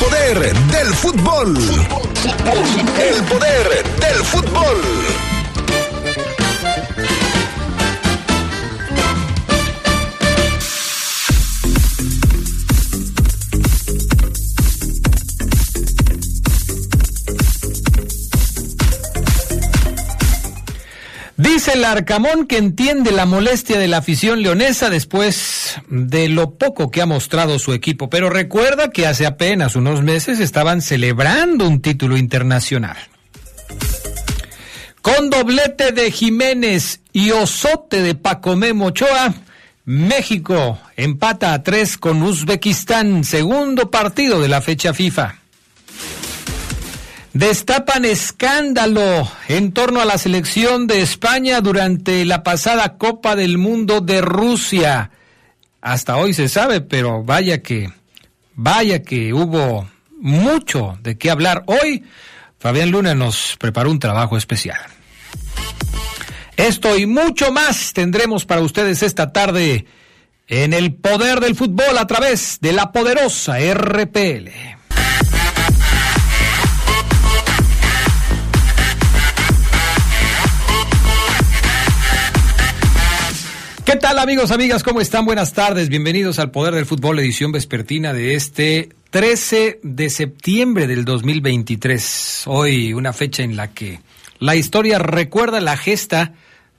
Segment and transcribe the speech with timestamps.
[0.00, 1.56] poder del fútbol.
[2.98, 4.76] El poder del fútbol.
[21.36, 26.90] Dice el Arcamón que entiende la molestia de la afición leonesa después de lo poco
[26.90, 31.80] que ha mostrado su equipo, pero recuerda que hace apenas unos meses estaban celebrando un
[31.80, 32.96] título internacional.
[35.02, 39.34] Con doblete de Jiménez y osote de Pacomé Mochoa,
[39.86, 45.36] México empata a tres con Uzbekistán, segundo partido de la fecha FIFA.
[47.32, 54.00] Destapan escándalo en torno a la selección de España durante la pasada Copa del Mundo
[54.00, 55.12] de Rusia.
[55.80, 57.90] Hasta hoy se sabe, pero vaya que,
[58.54, 61.64] vaya que hubo mucho de qué hablar.
[61.66, 62.04] Hoy
[62.58, 64.80] Fabián Luna nos preparó un trabajo especial.
[66.56, 69.86] Esto y mucho más tendremos para ustedes esta tarde
[70.46, 74.79] en el poder del fútbol a través de la poderosa RPL.
[83.90, 84.84] ¿Qué tal amigos, amigas?
[84.84, 85.24] ¿Cómo están?
[85.24, 85.88] Buenas tardes.
[85.88, 92.44] Bienvenidos al Poder del Fútbol, edición vespertina de este 13 de septiembre del 2023.
[92.46, 93.98] Hoy una fecha en la que
[94.38, 96.34] la historia recuerda la gesta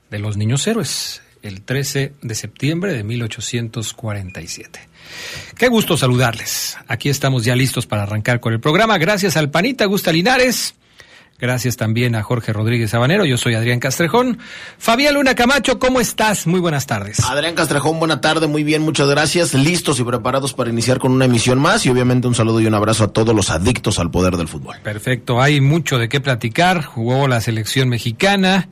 [0.08, 4.80] de los niños héroes, el 13 de septiembre de 1847.
[5.58, 6.78] Qué gusto saludarles.
[6.88, 8.96] Aquí estamos ya listos para arrancar con el programa.
[8.96, 10.76] Gracias al Panita Gusta Linares
[11.42, 13.24] Gracias también a Jorge Rodríguez Sabanero.
[13.24, 14.38] Yo soy Adrián Castrejón.
[14.78, 16.46] Fabián Luna Camacho, ¿cómo estás?
[16.46, 17.18] Muy buenas tardes.
[17.18, 19.52] Adrián Castrejón, buena tarde, muy bien, muchas gracias.
[19.52, 22.74] Listos y preparados para iniciar con una emisión más y obviamente un saludo y un
[22.74, 24.76] abrazo a todos los adictos al poder del fútbol.
[24.84, 26.84] Perfecto, hay mucho de qué platicar.
[26.84, 28.68] Jugó la selección mexicana.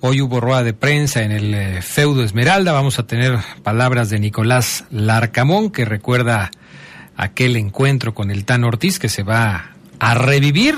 [0.00, 2.72] Hoy hubo rueda de prensa en el eh, feudo Esmeralda.
[2.72, 6.50] Vamos a tener palabras de Nicolás Larcamón, que recuerda
[7.18, 10.76] aquel encuentro con el Tan Ortiz que se va a revivir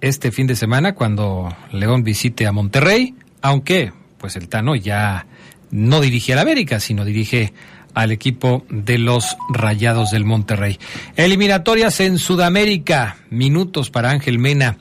[0.00, 5.26] este fin de semana cuando León visite a Monterrey, aunque pues el Tano ya
[5.70, 7.52] no dirige al América, sino dirige
[7.94, 10.78] al equipo de los Rayados del Monterrey.
[11.16, 14.78] Eliminatorias en Sudamérica, minutos para Ángel Mena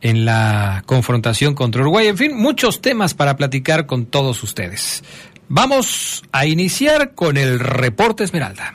[0.00, 2.06] en la confrontación contra Uruguay.
[2.06, 5.02] En fin, muchos temas para platicar con todos ustedes.
[5.48, 8.74] Vamos a iniciar con el reporte Esmeralda.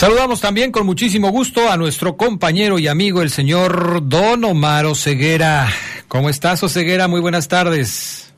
[0.00, 5.66] Saludamos también con muchísimo gusto a nuestro compañero y amigo, el señor Don Omar Ceguera.
[6.08, 7.06] ¿Cómo estás, Oseguera?
[7.06, 8.34] Muy buenas tardes.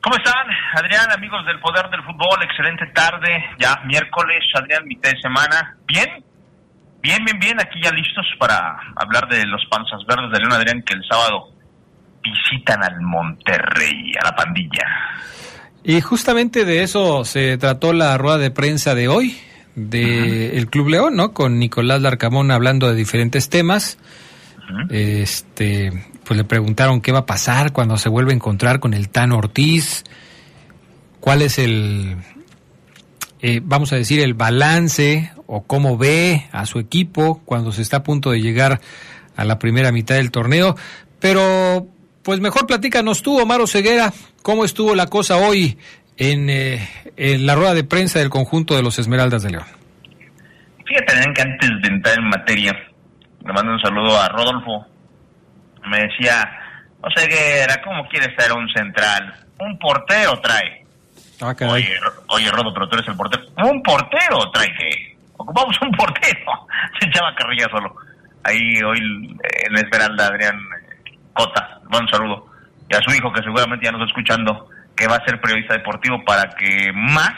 [0.00, 2.40] ¿Cómo están, Adrián, amigos del Poder del Fútbol?
[2.44, 5.76] Excelente tarde, ya miércoles, Adrián, mitad de semana.
[5.88, 6.22] ¿Bien?
[7.02, 10.84] Bien, bien, bien, aquí ya listos para hablar de los panzas verdes de León Adrián
[10.86, 11.48] que el sábado
[12.22, 14.86] visitan al Monterrey, a la pandilla.
[15.82, 19.36] Y justamente de eso se trató la rueda de prensa de hoy
[19.74, 21.32] de el Club León, ¿no?
[21.32, 23.98] Con Nicolás Larcamón hablando de diferentes temas.
[24.90, 25.92] Este,
[26.24, 29.32] pues le preguntaron qué va a pasar cuando se vuelve a encontrar con el Tan
[29.32, 30.04] Ortiz,
[31.20, 32.16] cuál es el,
[33.42, 37.98] eh, vamos a decir, el balance o cómo ve a su equipo cuando se está
[37.98, 38.80] a punto de llegar
[39.36, 40.76] a la primera mitad del torneo.
[41.20, 41.86] Pero,
[42.22, 44.12] pues mejor platícanos tú, Omar Ceguera,
[44.42, 45.76] cómo estuvo la cosa hoy
[46.16, 49.64] eh, en, la rueda de prensa del conjunto de los Esmeraldas de León?
[50.86, 52.72] Fíjate que antes de entrar en materia,
[53.44, 54.86] le mando un saludo a Rodolfo.
[55.86, 56.48] Me decía,
[57.00, 59.34] o sea que era como quieres traer un central?
[59.58, 60.84] Un portero trae.
[61.40, 63.44] Ah, oye, oye, Rodo, pero tú eres el portero.
[63.56, 65.16] Un portero trae que.
[65.36, 66.52] ocupamos un portero.
[67.00, 67.94] Se echaba carrilla solo.
[68.44, 70.56] Ahí hoy en Esmeralda, Adrián
[71.32, 72.46] Cota, buen saludo.
[72.88, 75.74] Y a su hijo, que seguramente ya nos está escuchando, que va a ser periodista
[75.74, 77.34] deportivo para que más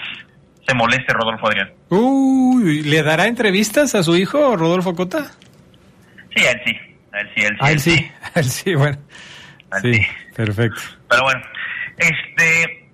[0.67, 1.71] se moleste Rodolfo Adrián.
[1.89, 5.31] Uy, ¿le dará entrevistas a su hijo, Rodolfo Cota?
[6.35, 6.77] Sí, a él sí.
[7.13, 7.61] A él sí, a él sí.
[7.61, 8.99] A él sí, a él sí, bueno.
[9.71, 10.07] A él Sí, sí.
[10.35, 10.81] perfecto.
[11.09, 11.41] Pero bueno,
[11.99, 12.89] este,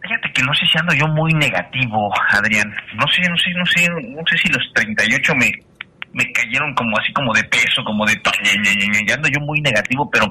[0.00, 2.72] fíjate que no sé si ando yo muy negativo, Adrián.
[2.94, 5.52] No sé, no sé, no sé, no sé si los 38 me,
[6.12, 8.18] me cayeron como así como de peso, como de...
[9.06, 10.26] Ya ando yo muy negativo, pero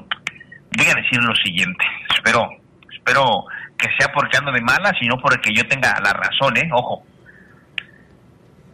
[0.76, 1.84] voy a decir lo siguiente.
[2.14, 2.48] Espero,
[2.92, 3.44] espero
[3.78, 6.68] que sea porque ando de malas y no porque yo tenga la razón, ¿eh?
[6.72, 7.04] Ojo.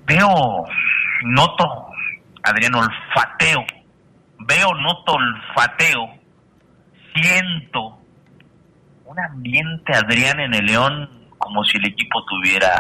[0.07, 0.65] Veo,
[1.25, 1.87] noto,
[2.43, 3.65] Adrián, olfateo.
[4.41, 6.09] Veo, noto, olfateo.
[7.15, 7.99] Siento
[9.05, 12.77] un ambiente, Adrián, en el León como si el equipo tuviera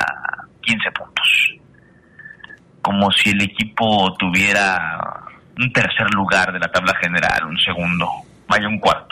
[0.62, 1.54] 15 puntos.
[2.80, 5.24] Como si el equipo tuviera
[5.58, 8.08] un tercer lugar de la tabla general, un segundo,
[8.48, 9.11] vaya un cuarto.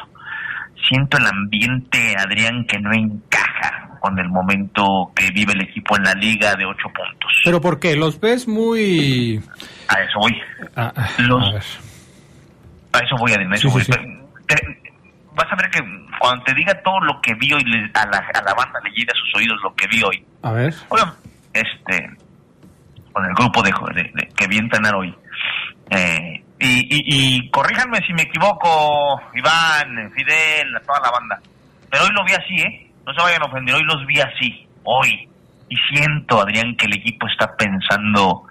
[0.88, 6.04] Siento el ambiente, Adrián, que no encaja con el momento que vive el equipo en
[6.04, 7.30] la liga de 8 puntos.
[7.44, 7.96] ¿Pero por qué?
[7.96, 9.40] ¿Los ves muy...?
[9.88, 10.40] A eso voy.
[10.76, 11.62] Ah, ah, Los- a ver.
[12.92, 13.82] A eso voy, Adrián, a eso sí, voy.
[13.84, 13.92] sí.
[14.46, 14.92] Te-
[15.34, 15.78] vas a ver que
[16.18, 17.62] cuando te diga todo lo que vi hoy,
[17.94, 20.24] a la, a la banda le llegue a sus oídos lo que vi hoy.
[20.42, 20.74] A ver.
[20.88, 21.12] Oigan,
[21.52, 22.10] este,
[23.12, 25.14] con el grupo de, de- de- que vi entrenar hoy.
[25.90, 31.40] Eh, y, y, y corríjanme si me equivoco, Iván, Fidel, toda la banda.
[31.90, 32.90] Pero hoy lo vi así, ¿eh?
[33.06, 35.28] No se vayan a ofender, hoy los vi así, hoy.
[35.68, 38.44] Y siento, Adrián, que el equipo está pensando.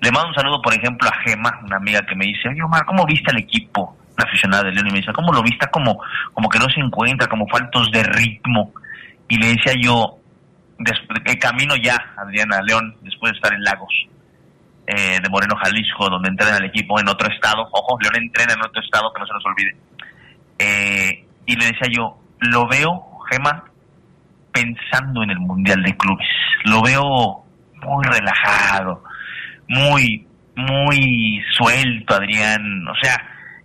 [0.00, 2.84] Le mando un saludo, por ejemplo, a Gema, una amiga que me dice, oye, Omar,
[2.86, 3.96] ¿cómo viste al equipo?
[4.16, 5.66] Una aficionada de León y me dice, ¿cómo lo viste?
[5.70, 6.00] Como,
[6.32, 8.72] como que no se encuentra, como faltos de ritmo.
[9.28, 10.16] Y le decía yo,
[11.24, 13.92] que camino ya, Adriana León, después de estar en Lagos,
[14.92, 17.62] eh, de Moreno, Jalisco, donde entrena el equipo en otro estado.
[17.70, 19.76] Ojo, León entrena en otro estado, que no se nos olvide.
[20.58, 23.64] Eh, y le decía yo, lo veo, Gema,
[24.52, 26.26] pensando en el Mundial de Clubes.
[26.64, 27.44] Lo veo
[27.86, 29.04] muy relajado,
[29.68, 30.26] muy,
[30.56, 32.88] muy suelto, Adrián.
[32.88, 33.16] O sea,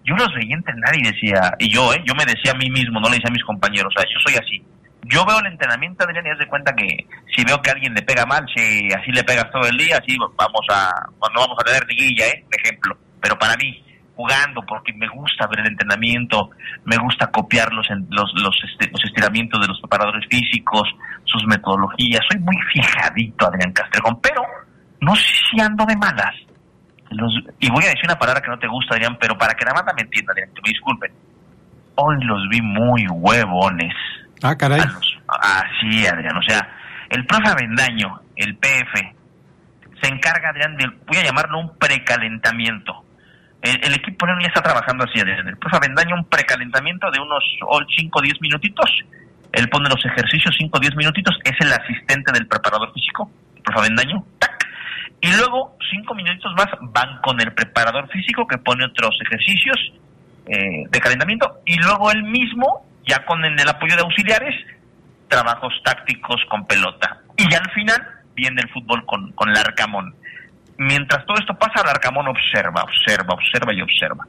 [0.04, 2.04] yo los veía entrenar y decía, y yo, ¿eh?
[2.06, 4.20] yo me decía a mí mismo, no le decía a mis compañeros, o sea, yo
[4.24, 4.64] soy así.
[5.08, 7.06] Yo veo el entrenamiento, Adrián, y haz de cuenta que
[7.36, 10.18] si veo que alguien le pega mal, si así le pegas todo el día, así
[10.18, 10.90] vamos a,
[11.34, 12.44] no vamos a tener liguilla, ¿eh?
[12.50, 12.98] De ejemplo.
[13.22, 13.84] Pero para mí,
[14.16, 16.50] jugando, porque me gusta ver el entrenamiento,
[16.86, 20.88] me gusta copiar los, los, los, este, los estiramientos de los preparadores físicos,
[21.26, 22.22] sus metodologías.
[22.32, 24.42] Soy muy fijadito, Adrián Castrejón, pero
[25.02, 26.34] no sé si ando de malas.
[27.12, 29.66] Los- y voy a decir una palabra que no te gusta, Adrián, pero para que
[29.66, 31.12] la banda me entienda, Adrián, que me disculpen.
[31.96, 33.94] Hoy los vi muy huevones.
[34.42, 34.80] Ah, caray.
[34.80, 36.38] Los- Así, Adrián.
[36.38, 36.68] O sea,
[37.10, 39.16] el profe Avendaño, el PF,
[40.02, 43.04] se encarga, Adrián, de, voy a llamarlo un precalentamiento.
[43.62, 45.48] El, el equipo ya está trabajando así, Adrián.
[45.48, 47.44] El profe Avendaño, un precalentamiento de unos
[47.98, 48.90] 5 o 10 minutitos.
[49.52, 51.38] Él pone los ejercicios 5 o 10 minutitos.
[51.44, 54.24] Es el asistente del preparador físico, el profe Avendaño.
[54.38, 54.52] ¡tac!
[55.22, 59.94] Y luego, 5 minutitos más, van con el preparador físico que pone otros ejercicios
[60.46, 61.62] eh, de calentamiento.
[61.66, 64.56] Y luego él mismo, ya con el, apoyo de auxiliares,
[65.28, 67.22] trabajos tácticos con pelota.
[67.38, 68.02] Y ya al final
[68.36, 70.16] viene el fútbol con, con Larcamón.
[70.78, 74.26] Mientras todo esto pasa, Larcamón observa, observa, observa y observa.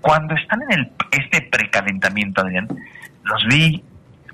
[0.00, 2.68] Cuando están en el, este precalentamiento, Adrián,
[3.22, 3.82] los vi,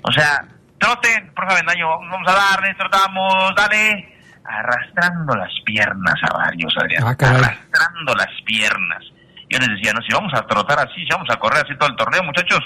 [0.01, 0.45] o sea,
[0.77, 4.13] troten, profe Bendaño, vamos a darle, trotamos, dale,
[4.43, 9.03] arrastrando las piernas a varios, Adrián, Ah, arrastrando las piernas.
[9.49, 11.89] Yo les decía, no, si vamos a trotar así, si vamos a correr así todo
[11.89, 12.59] el torneo, muchachos,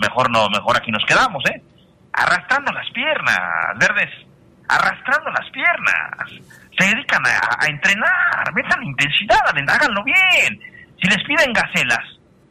[0.00, 1.62] mejor no, mejor aquí nos quedamos, ¿eh?
[2.12, 3.38] Arrastrando las piernas,
[3.78, 4.10] verdes,
[4.68, 6.30] arrastrando las piernas.
[6.78, 10.58] Se dedican a, a entrenar, metan intensidad, háganlo bien.
[11.00, 12.04] Si les piden gacelas,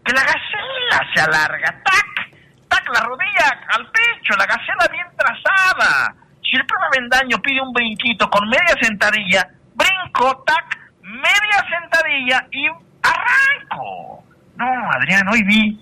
[0.03, 2.29] que la gacela se alarga, tac,
[2.67, 6.13] tac, la rodilla al pecho, la gacela bien trazada.
[6.43, 12.67] Si el profe Bendaño pide un brinquito con media sentadilla, brinco, tac, media sentadilla y
[13.01, 14.23] arranco.
[14.57, 15.79] No, Adrián, hoy vi.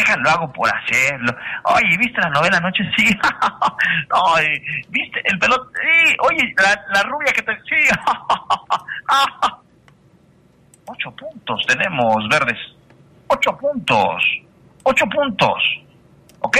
[0.00, 1.34] Eh, déjalo, hago por hacerlo.
[1.64, 2.82] Oye, ¿viste la novela anoche?
[2.96, 3.06] Sí.
[4.34, 5.70] Oye, ¿viste el pelot?
[5.74, 6.16] Sí.
[6.20, 7.54] Oye, la, la rubia que te...
[7.62, 7.88] Sí.
[10.86, 12.58] Ocho puntos tenemos, verdes.
[13.28, 14.22] Ocho puntos.
[14.82, 15.62] Ocho puntos.
[16.40, 16.58] ¿Ok?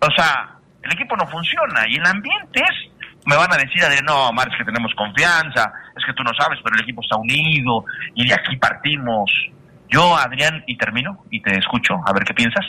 [0.00, 2.90] O sea, el equipo no funciona y el ambiente es...
[3.24, 6.32] Me van a decir, Adrián, no, Omar, es que tenemos confianza, es que tú no
[6.34, 9.30] sabes, pero el equipo está unido y de aquí partimos.
[9.92, 12.64] Yo, Adrián, y termino, y te escucho, a ver qué piensas,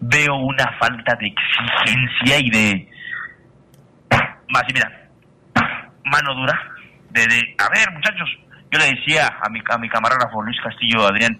[0.00, 2.90] veo una falta de exigencia y de...
[4.48, 5.08] Más, y mira,
[6.04, 6.60] mano dura,
[7.10, 7.24] de,
[7.58, 8.28] a ver, muchachos,
[8.72, 11.38] yo le decía a mi, a mi camarógrafo Luis Castillo, Adrián,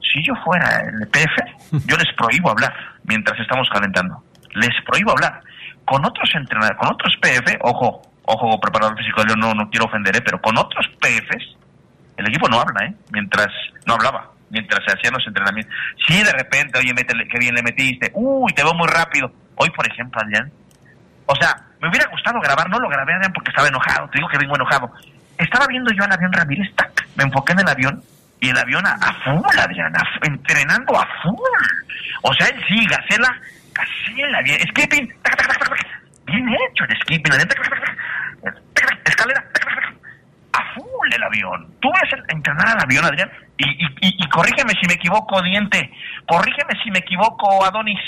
[0.00, 4.22] si yo fuera el PF, yo les prohíbo hablar mientras estamos calentando.
[4.54, 5.40] Les prohíbo hablar.
[5.84, 10.16] Con otros entrenadores, con otros PF, ojo, ojo, preparador físico, yo no, no quiero ofender,
[10.16, 10.22] ¿eh?
[10.24, 11.56] pero con otros PFs,
[12.18, 12.94] el equipo no habla, ¿eh?
[13.10, 13.48] Mientras,
[13.84, 15.74] no hablaba, mientras se hacían los entrenamientos.
[16.06, 19.32] Si de repente, oye, métele, qué bien le metiste, uy, te veo muy rápido.
[19.56, 20.50] Hoy, por ejemplo, Adrián,
[21.26, 24.28] o sea, me hubiera gustado grabar, no lo grabé, Adrián, porque estaba enojado, te digo
[24.28, 24.92] que vengo enojado.
[25.38, 28.02] Estaba viendo yo al avión Ramírez, tac, me enfoqué en el avión,
[28.40, 31.38] y el avión a, full, Adrián, entrenando a full.
[32.22, 33.40] O sea, él sí, Gacela,
[33.72, 35.12] Gacela, bien, skipping,
[36.26, 37.32] bien hecho el skipping,
[39.04, 39.44] escalera,
[40.52, 41.74] a full el avión.
[41.80, 45.90] Tú ves entrenar al avión, Adrián, y, y, corrígeme si me equivoco, Diente,
[46.26, 48.00] corrígeme si me equivoco, Adonis,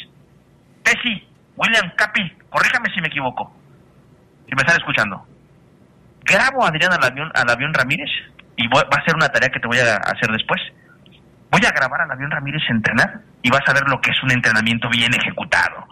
[0.82, 1.26] Tessie,
[1.56, 3.52] William Capi, corrígame si me equivoco,
[4.48, 5.24] si me están escuchando.
[6.24, 8.10] Grabo a Adrián al avión, al avión Ramírez,
[8.56, 10.60] y va a ser una tarea que te voy a hacer después.
[11.50, 14.32] Voy a grabar al avión Ramírez entrenar y vas a ver lo que es un
[14.32, 15.86] entrenamiento bien ejecutado.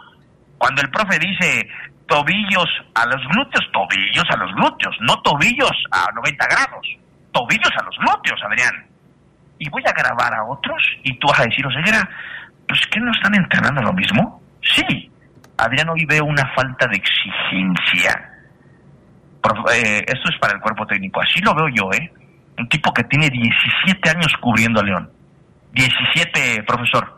[0.59, 1.69] Cuando el profe dice
[2.09, 6.87] tobillos a los glúteos, tobillos a los glúteos, no tobillos a 90 grados,
[7.33, 8.94] tobillos a los glúteos, Adrián.
[9.65, 12.07] Y voy a grabar a otros y tú vas a decir, Oseguera,
[12.69, 14.43] pues que no están entrenando lo mismo.
[14.61, 15.11] Sí,
[15.57, 18.31] Adrián, hoy veo una falta de exigencia.
[19.73, 22.13] Eh, esto es para el cuerpo técnico, así lo veo yo, ¿eh?
[22.59, 25.11] Un tipo que tiene 17 años cubriendo a León.
[25.73, 27.17] 17, profesor.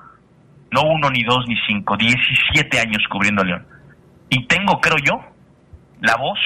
[0.71, 1.97] No uno, ni dos, ni cinco.
[1.97, 3.67] 17 años cubriendo a León.
[4.31, 5.21] Y tengo, creo yo,
[6.01, 6.39] la voz,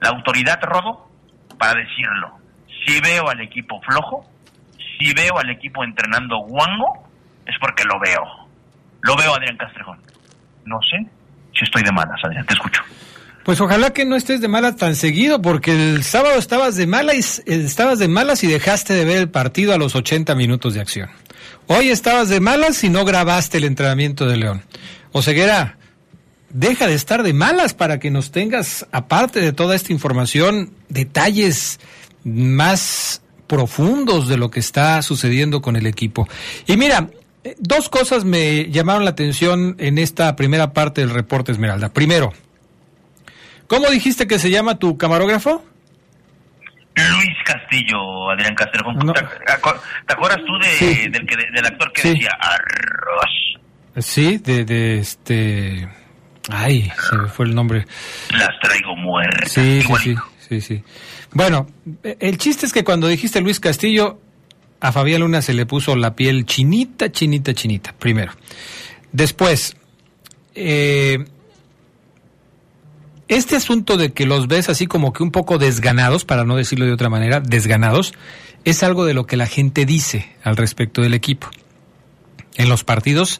[0.00, 1.08] la autoridad, Rodo,
[1.58, 2.38] para decirlo.
[2.84, 4.28] Si veo al equipo flojo,
[4.98, 7.08] si veo al equipo entrenando guango,
[7.46, 8.48] es porque lo veo.
[9.02, 9.98] Lo veo, Adrián Castrejón.
[10.64, 11.06] No sé
[11.56, 12.82] si estoy de malas, Adrián, te escucho.
[13.44, 17.42] Pues ojalá que no estés de malas tan seguido, porque el sábado estabas de malas,
[17.46, 20.80] y, estabas de malas y dejaste de ver el partido a los 80 minutos de
[20.80, 21.08] acción.
[21.66, 24.62] Hoy estabas de malas y no grabaste el entrenamiento de León.
[25.12, 25.78] Oseguera,
[26.50, 31.80] deja de estar de malas para que nos tengas, aparte de toda esta información, detalles
[32.24, 36.28] más profundos de lo que está sucediendo con el equipo.
[36.66, 37.08] Y mira,
[37.42, 41.88] eh, dos cosas me llamaron la atención en esta primera parte del reporte Esmeralda.
[41.88, 42.32] Primero,
[43.68, 45.62] ¿Cómo dijiste que se llama tu camarógrafo?
[46.96, 48.82] Luis Castillo, Adrián Castro.
[49.12, 53.58] ¿Te, acuerdas tú de, del, que, del, actor que decía arroz?
[53.98, 55.88] Sí, de, de este...
[56.50, 57.86] Ay, se me fue el nombre.
[58.30, 59.52] Las traigo muertas.
[59.52, 60.16] Sí, sí,
[60.48, 60.84] sí, sí,
[61.32, 61.68] Bueno,
[62.02, 64.18] el chiste es que cuando dijiste Luis Castillo,
[64.80, 68.32] a Fabián Luna se le puso la piel chinita, chinita, chinita, primero.
[69.12, 69.76] Después,
[70.54, 71.24] eh,
[73.28, 76.86] este asunto de que los ves así como que un poco desganados, para no decirlo
[76.86, 78.14] de otra manera, desganados,
[78.64, 81.48] es algo de lo que la gente dice al respecto del equipo.
[82.56, 83.38] En los partidos,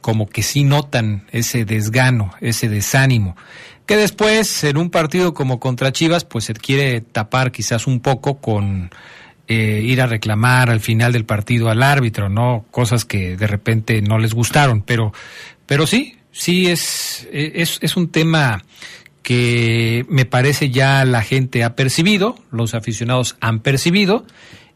[0.00, 3.36] como que sí notan ese desgano, ese desánimo,
[3.86, 8.38] que después en un partido como contra Chivas, pues se quiere tapar quizás un poco
[8.38, 8.90] con
[9.48, 12.66] eh, ir a reclamar al final del partido al árbitro, ¿no?
[12.72, 15.12] Cosas que de repente no les gustaron, pero,
[15.66, 18.64] pero sí, sí es, es, es un tema
[19.22, 24.24] que me parece ya la gente ha percibido, los aficionados han percibido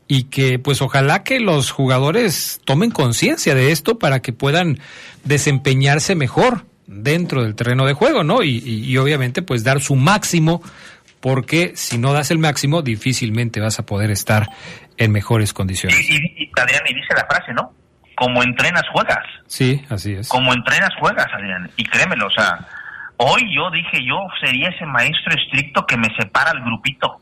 [0.09, 4.81] y que pues ojalá que los jugadores tomen conciencia de esto para que puedan
[5.25, 8.43] desempeñarse mejor dentro del terreno de juego, ¿no?
[8.43, 10.63] Y, obviamente pues dar su máximo
[11.21, 14.47] porque si no das el máximo difícilmente vas a poder estar
[14.97, 15.99] en mejores condiciones.
[16.09, 17.73] Y, y, Adrián, y dice la frase, ¿no?
[18.17, 19.25] Como entrenas, juegas.
[19.47, 20.29] Sí, así es.
[20.29, 21.71] Como entrenas, juegas, Adrián.
[21.77, 22.67] Y créemelo, o sea,
[23.23, 27.21] Hoy yo dije, yo sería ese maestro estricto que me separa el grupito.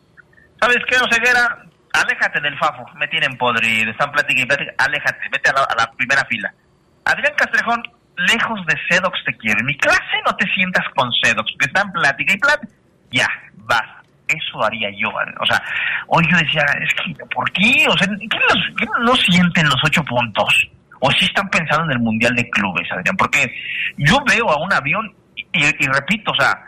[0.60, 1.66] ¿Sabes qué, Oseguera?
[1.92, 6.24] Aléjate del Fafo, me tienen podrido, están platicando y plática, aléjate, vete a la, primera
[6.26, 6.54] fila.
[7.04, 7.82] Adrián Castrejón,
[8.18, 9.60] lejos de Sedox te quiero.
[9.60, 12.72] En mi clase no te sientas con Sedox, que están plática y plática.
[13.10, 13.28] Ya,
[13.64, 13.98] vas.
[14.26, 15.08] Eso haría yo.
[15.08, 15.62] O sea,
[16.08, 17.86] hoy yo decía, es que, ¿por qué?
[17.88, 20.68] O sea, ¿quién, no sienten los ocho puntos?
[21.00, 23.16] ¿O si están pensando en el Mundial de Clubes, Adrián?
[23.16, 23.46] Porque
[23.96, 25.14] yo veo a un avión
[25.52, 26.60] y, repito, o sea,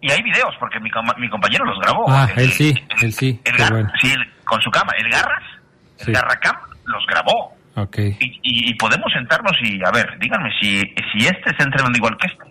[0.00, 2.04] y hay videos, porque mi, mi compañero los grabó.
[2.08, 2.72] Ah, él sí,
[3.02, 3.40] él sí.
[4.00, 4.92] sí, con su cama.
[4.96, 5.42] El Garras,
[5.98, 7.57] el Garracam, los grabó.
[7.82, 8.16] Okay.
[8.20, 10.80] Y, y, podemos sentarnos y, a ver, díganme si,
[11.12, 12.44] si este está entrenando igual que este.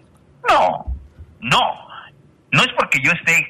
[0.50, 0.86] No,
[1.42, 1.88] no.
[2.52, 3.50] No es porque yo esté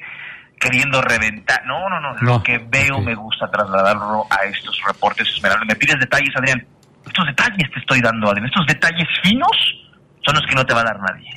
[0.58, 1.64] queriendo reventar.
[1.66, 2.14] No, no, no.
[2.20, 5.64] Lo que veo me gusta trasladarlo a estos reportes Esmeralda.
[5.66, 6.66] Me pides detalles, Adrián.
[7.06, 8.46] Estos detalles te estoy dando, Adrián.
[8.46, 9.56] Estos detalles finos
[10.24, 11.30] son los que no te va a dar nadie.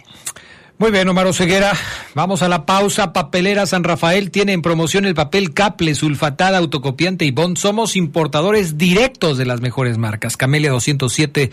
[0.82, 1.74] Muy bien, Omar Ceguera.
[2.16, 3.14] Vamos a la pausa.
[3.14, 7.56] Papelera San Rafael tiene en promoción el papel Caple, sulfatada, autocopiante y bond.
[7.56, 10.38] Somos importadores directos de las mejores marcas.
[10.38, 11.52] Camelia 207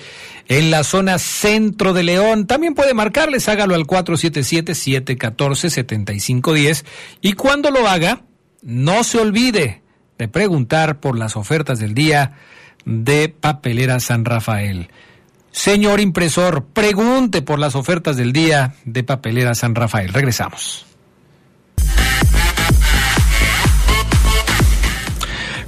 [0.48, 2.46] en la zona centro de León.
[2.46, 6.86] También puede marcarles, hágalo al 477-714-7510.
[7.20, 8.22] Y cuando lo haga,
[8.62, 9.82] no se olvide
[10.16, 12.32] de preguntar por las ofertas del día
[12.86, 14.88] de Papelera San Rafael.
[15.58, 20.12] Señor impresor, pregunte por las ofertas del día de Papelera San Rafael.
[20.12, 20.86] Regresamos.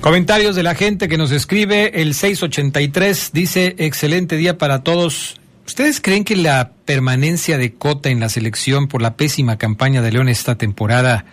[0.00, 5.40] Comentarios de la gente que nos escribe, el 683 dice, excelente día para todos.
[5.66, 10.12] ¿Ustedes creen que la permanencia de Cota en la selección por la pésima campaña de
[10.12, 11.24] León esta temporada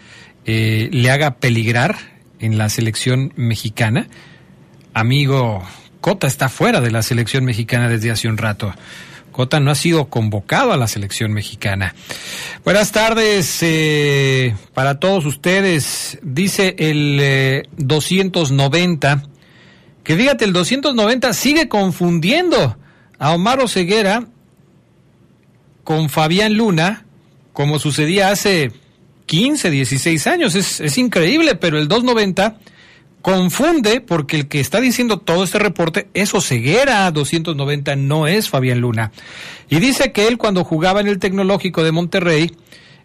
[0.45, 1.95] eh, le haga peligrar
[2.39, 4.07] en la selección mexicana?
[4.95, 5.63] Amigo
[6.07, 8.73] Cota está fuera de la selección mexicana desde hace un rato.
[9.33, 11.93] Cota no ha sido convocado a la selección mexicana.
[12.63, 16.17] Buenas tardes eh, para todos ustedes.
[16.21, 19.27] Dice el 290, eh,
[20.05, 22.77] que fíjate, el 290 sigue confundiendo
[23.19, 24.27] a Omar Ceguera
[25.83, 27.03] con Fabián Luna,
[27.51, 28.71] como sucedía hace
[29.25, 30.55] 15, 16 años.
[30.55, 32.59] Es, es increíble, pero el 290
[33.27, 38.79] confunde porque el que está diciendo todo este reporte es Oseguera 290, no es Fabián
[38.79, 39.11] Luna.
[39.69, 42.55] Y dice que él cuando jugaba en el Tecnológico de Monterrey,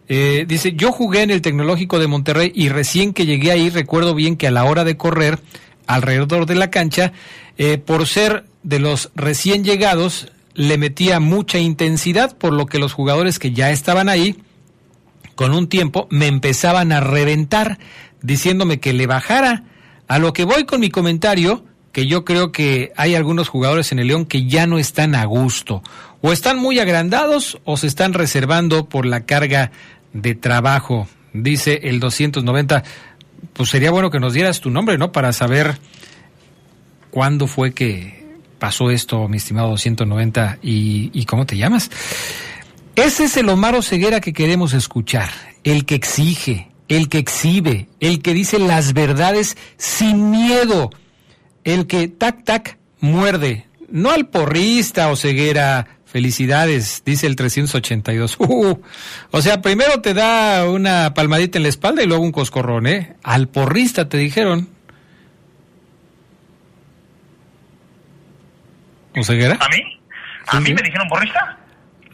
[0.07, 4.15] eh, dice, yo jugué en el Tecnológico de Monterrey y recién que llegué ahí recuerdo
[4.15, 5.41] bien que a la hora de correr
[5.89, 7.13] alrededor de la cancha,
[7.59, 12.93] eh, por ser de los recién llegados, le metía mucha intensidad, por lo que los
[12.93, 14.37] jugadores que ya estaban ahí,
[15.35, 17.81] con un tiempo, me empezaban a reventar,
[18.21, 19.65] diciéndome que le bajara
[20.09, 23.99] a lo que voy con mi comentario, que yo creo que hay algunos jugadores en
[23.99, 25.83] el León que ya no están a gusto,
[26.21, 29.73] o están muy agrandados o se están reservando por la carga
[30.13, 32.83] de trabajo, dice el 290.
[33.53, 35.13] Pues sería bueno que nos dieras tu nombre, ¿no?
[35.13, 35.77] Para saber
[37.11, 38.23] cuándo fue que
[38.59, 41.91] pasó esto, mi estimado 290, y, cómo te llamas.
[42.95, 45.31] Ese es el Omar Ceguera que queremos escuchar,
[45.65, 50.91] el que exige, el que exhibe, el que dice las verdades sin miedo,
[51.65, 55.99] el que tac tac muerde, no al porrista o ceguera.
[56.05, 58.37] Felicidades, dice el 382.
[58.39, 58.79] Uh,
[59.31, 63.17] o sea, primero te da una palmadita en la espalda y luego un coscorrón, ¿eh?
[63.23, 64.69] Al porrista te dijeron.
[69.17, 69.57] ¿O ceguera?
[69.59, 69.83] ¿A mí?
[70.49, 71.59] ¿A mí me dijeron porrista?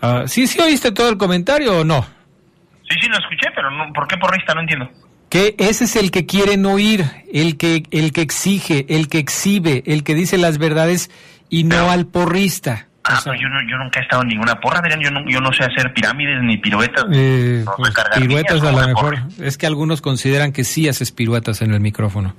[0.01, 2.07] Uh, ¿Sí, sí oíste todo el comentario o no?
[2.89, 4.55] Sí, sí, lo escuché, pero no, ¿por qué porrista?
[4.55, 4.91] No entiendo.
[5.29, 9.83] Que ese es el que quieren oír, el que, el que exige, el que exhibe,
[9.87, 11.11] el que dice las verdades
[11.51, 12.87] y no al porrista.
[13.05, 15.01] Ah, yo, yo, nunca he estado en ninguna porra, Adrián.
[15.01, 17.07] Yo no, yo no sé hacer pirámides ni piruetas.
[17.11, 19.19] Eh, pues, piruetas a lo mejor.
[19.41, 22.35] Es que algunos consideran que sí haces piruetas en el micrófono.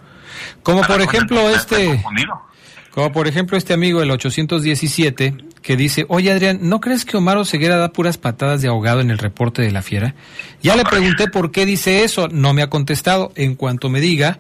[0.62, 2.04] Como por ejemplo este...
[3.14, 7.78] Por ejemplo este amigo, el 817, que dice, oye Adrián, ¿no crees que Omar Oseguera
[7.78, 10.16] da puras patadas de ahogado en el reporte de la fiera?
[10.62, 13.32] Ya le pregunté por qué dice eso, no me ha contestado.
[13.36, 14.40] En cuanto me diga,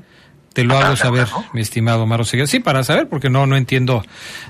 [0.54, 2.48] te lo hago saber, mi estimado Omar Oseguera.
[2.48, 4.04] Sí, para saber, porque no, no entiendo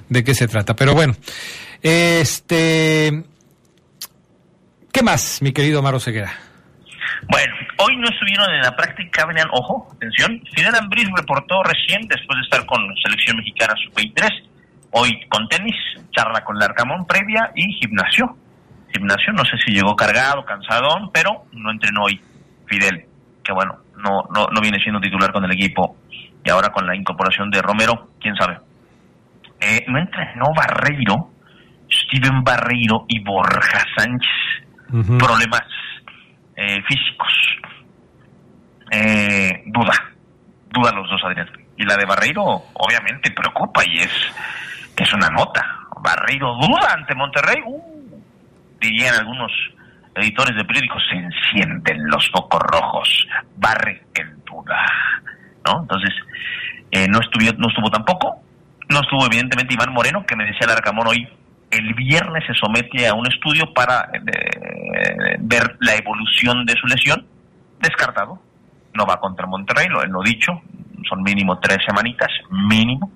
[0.10, 0.76] de qué se trata.
[0.76, 1.16] Pero bueno,
[1.82, 3.24] este...
[4.92, 6.34] ¿Qué más, mi querido Omar Oseguera?
[7.30, 12.38] Bueno, hoy no estuvieron en la práctica, venían, ojo, atención, Fidel Ambriz reportó recién, después
[12.38, 14.30] de estar con selección mexicana sub-23,
[14.92, 15.76] hoy con tenis,
[16.12, 18.36] charla con Larcamón previa y gimnasio.
[18.92, 22.20] Gimnasio, no sé si llegó cargado, cansadón, pero no entrenó hoy
[22.66, 23.06] Fidel,
[23.44, 25.96] que bueno, no, no, no viene siendo titular con el equipo.
[26.44, 28.60] Y ahora con la incorporación de Romero, quién sabe.
[29.60, 31.32] Eh, no entrenó Barreiro,
[31.90, 34.30] Steven Barreiro y Borja Sánchez.
[35.20, 35.68] Problemas
[36.56, 37.34] eh, físicos.
[38.92, 39.94] Eh, duda,
[40.70, 41.50] duda los dos, Adrián.
[41.78, 44.12] Y la de Barreiro, obviamente, preocupa y es,
[44.96, 45.64] es una nota.
[46.02, 47.62] Barreiro duda ante Monterrey.
[47.66, 48.22] Uh,
[48.80, 49.52] dirían algunos
[50.16, 53.28] editores de periódicos, se encienden los focos rojos.
[53.56, 54.86] Barre en duda.
[55.66, 55.82] ¿No?
[55.82, 56.14] Entonces,
[56.92, 58.42] eh, no, estuvo, no estuvo tampoco.
[58.90, 61.28] No estuvo, evidentemente, Iván Moreno, que me decía el Arcamón hoy,
[61.70, 67.26] el viernes se somete a un estudio para eh, ver la evolución de su lesión.
[67.80, 68.42] Descartado.
[68.94, 70.62] No va contra Monterrey, lo, lo dicho.
[71.08, 73.12] Son mínimo tres semanitas, mínimo.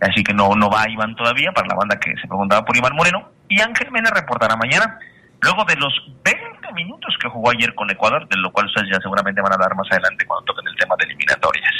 [0.00, 2.96] Así que no, no va Iván todavía para la banda que se preguntaba por Iván
[2.96, 3.28] Moreno.
[3.48, 4.98] Y Ángel Mena reportará mañana,
[5.40, 5.92] luego de los
[6.24, 9.58] 20 minutos que jugó ayer con Ecuador, de lo cual ustedes ya seguramente van a
[9.58, 11.74] dar más adelante cuando toquen el tema de eliminatorias.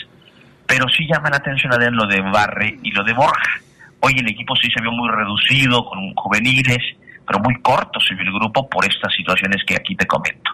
[0.66, 3.60] Pero sí llama la atención a lo de Barre y lo de Borja
[4.04, 6.82] Hoy el equipo sí se vio muy reducido, con juveniles,
[7.24, 10.50] pero muy corto el grupo por estas situaciones que aquí te comento.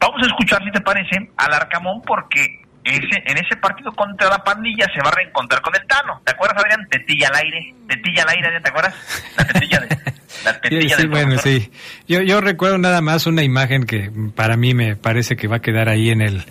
[0.00, 4.42] Vamos a escuchar, si te parece, al Arcamón porque ese, en ese partido contra la
[4.42, 6.20] pandilla se va a reencontrar con el Tano.
[6.24, 6.86] ¿Te acuerdas, Adrián?
[6.88, 7.74] Tetilla al aire.
[7.88, 8.94] Tetilla al aire, ¿te acuerdas?
[9.36, 9.98] La tetilla de...
[10.44, 11.70] La tetilla sí, bueno, sí.
[12.06, 15.60] Yo, yo recuerdo nada más una imagen que para mí me parece que va a
[15.60, 16.44] quedar ahí en el,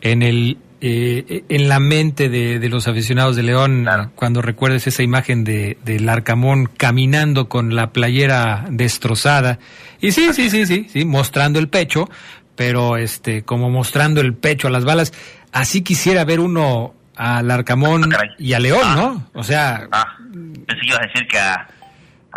[0.00, 5.44] en el eh, en la mente de, los aficionados de León cuando recuerdes esa imagen
[5.44, 9.58] de del Arcamón caminando con la playera destrozada
[10.00, 12.08] y sí sí sí sí sí mostrando el pecho
[12.60, 15.14] pero este como mostrando el pecho a las balas
[15.50, 18.94] así quisiera ver uno al Arcamón ah, y a León ah.
[18.94, 20.14] no o sea ah,
[20.66, 21.66] pensé que ibas a decir que a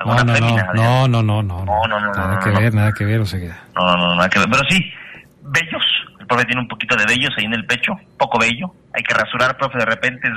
[0.06, 3.26] no, no, no, no, no, no, no, no, nada que ver, nada que ver, o
[3.26, 4.82] sea No, no, no, nada que ver, pero sí,
[5.42, 5.84] bellos,
[6.22, 8.74] el profe tiene un poquito de vellos ahí en el pecho, poco bello.
[8.96, 10.28] Hay que rasurar, profe, de repente.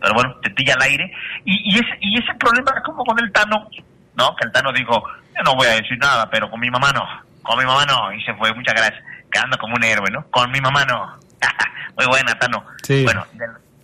[0.00, 1.08] pero bueno, te pilla al aire.
[1.44, 3.68] Y, y, ese, y ese problema como con el Tano,
[4.16, 4.34] ¿no?
[4.34, 5.04] Que el Tano dijo,
[5.38, 7.04] yo no voy a decir nada, pero con mi mamá no.
[7.42, 8.12] Con mi mamá no.
[8.12, 9.02] Y se fue, muchas gracias.
[9.30, 10.24] Quedando como un héroe, ¿no?
[10.30, 11.16] Con mi mamá no.
[11.96, 12.64] Muy buena, Tano.
[13.04, 13.24] Bueno,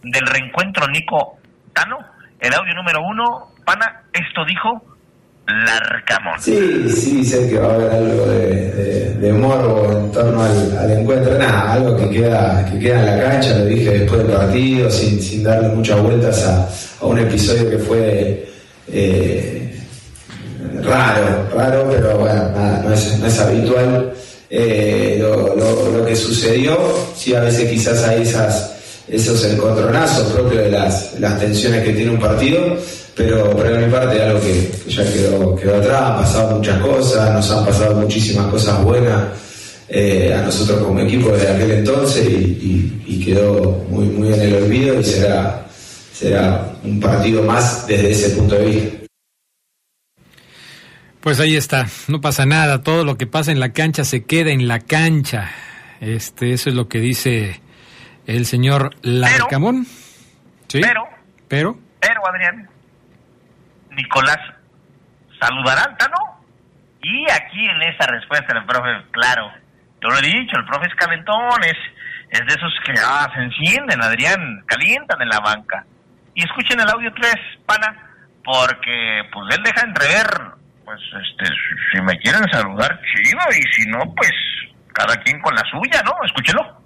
[0.03, 1.39] del, reencuentro Nico
[1.73, 1.99] Tano,
[2.41, 4.83] el audio número uno, pana, esto dijo
[5.47, 6.41] Larcamón.
[6.41, 11.39] Sí, sí, sé que va a haber algo de, de, morbo en torno al, encuentro.
[11.39, 15.21] Nada, algo que queda, que queda en la cancha, lo dije después del partido, sin,
[15.21, 18.49] sin darle muchas vueltas a, un episodio que fue
[18.89, 19.54] eh,
[20.85, 24.13] raro, raro, pero bueno, nada, no es, no es habitual.
[24.51, 26.79] Eh, lo, lo, que sucedió,
[27.17, 28.73] sí, a veces quizás hay esas,
[29.09, 32.77] esos encontronazos propios de las, las tensiones que tiene un partido
[33.15, 37.33] pero, pero de mi parte algo que, ya quedó, quedó atrás, han pasado muchas cosas,
[37.33, 39.23] nos han pasado muchísimas cosas buenas
[39.89, 42.91] eh, a nosotros como equipo de aquel entonces y,
[43.25, 45.67] quedó muy, muy en el olvido y será,
[46.13, 49.04] será un partido más desde ese punto de vista.
[51.25, 54.51] Pues ahí está, no pasa nada, todo lo que pasa en la cancha se queda
[54.51, 55.53] en la cancha.
[56.01, 57.63] Este, eso es lo que dice
[58.27, 59.87] el señor Larcamón.
[60.69, 60.83] ¿Sí?
[60.83, 61.09] Pero,
[61.49, 62.69] pero, pero Adrián,
[63.93, 64.37] Nicolás
[65.41, 66.45] saludará al Tano.
[67.01, 69.51] Y aquí en esa respuesta del profe, claro,
[70.03, 71.79] yo lo he dicho, el profe es calentón, es,
[72.39, 75.87] es de esos que ah, se encienden, Adrián, calientan en la banca.
[76.35, 77.35] Y escuchen el audio 3,
[77.65, 78.11] pana,
[78.45, 81.53] porque pues él deja entrever, pues este,
[81.93, 84.31] si me quieren saludar, chido, y si no, pues
[84.93, 86.13] cada quien con la suya, ¿no?
[86.25, 86.85] Escúchelo.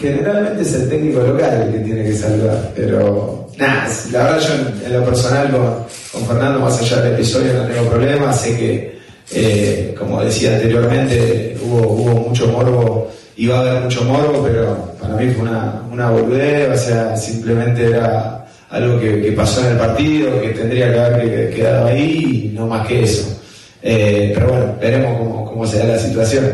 [0.00, 4.86] Generalmente es el técnico local el que tiene que saludar, pero nada, la verdad yo
[4.86, 8.98] en, lo personal con, Fernando, más allá del episodio, no tengo problema, sé que,
[9.32, 15.14] eh, como decía anteriormente, hubo, hubo mucho morbo, iba a haber mucho morbo, pero para
[15.16, 18.41] mí fue una, una boludez, o sea, simplemente era
[18.72, 22.86] algo que, pasó en el partido, que tendría que haber quedado ahí y no más
[22.88, 23.38] que eso.
[23.82, 26.46] Eh, pero bueno, veremos cómo, cómo se da la situación.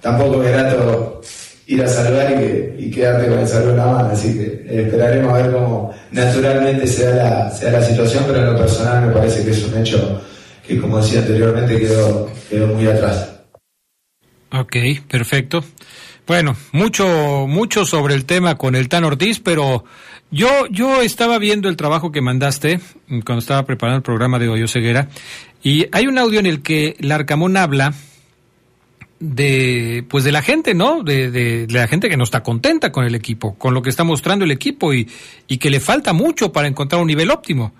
[0.00, 1.22] Tampoco es grato
[1.66, 2.32] ir a saludar
[2.78, 4.10] y, quedarte con el saludo en la mano.
[4.12, 8.52] Así que esperaremos a ver cómo naturalmente se da, la, se la situación, pero en
[8.52, 10.22] lo personal me parece que es un hecho
[10.66, 13.30] que, como decía anteriormente, quedó, quedó muy atrás.
[14.52, 14.76] Ok,
[15.08, 15.64] perfecto.
[16.26, 19.84] Bueno, mucho, mucho sobre el tema con el Tan Ortiz, pero
[20.32, 24.66] yo, yo estaba viendo el trabajo que mandaste cuando estaba preparando el programa de Goyo
[24.66, 25.06] Ceguera,
[25.62, 27.94] y hay un audio en el que Larcamón habla
[29.20, 31.04] de pues de la gente, ¿no?
[31.04, 34.02] De, de, la gente que no está contenta con el equipo, con lo que está
[34.02, 35.08] mostrando el equipo y,
[35.46, 37.72] y que le falta mucho para encontrar un nivel óptimo.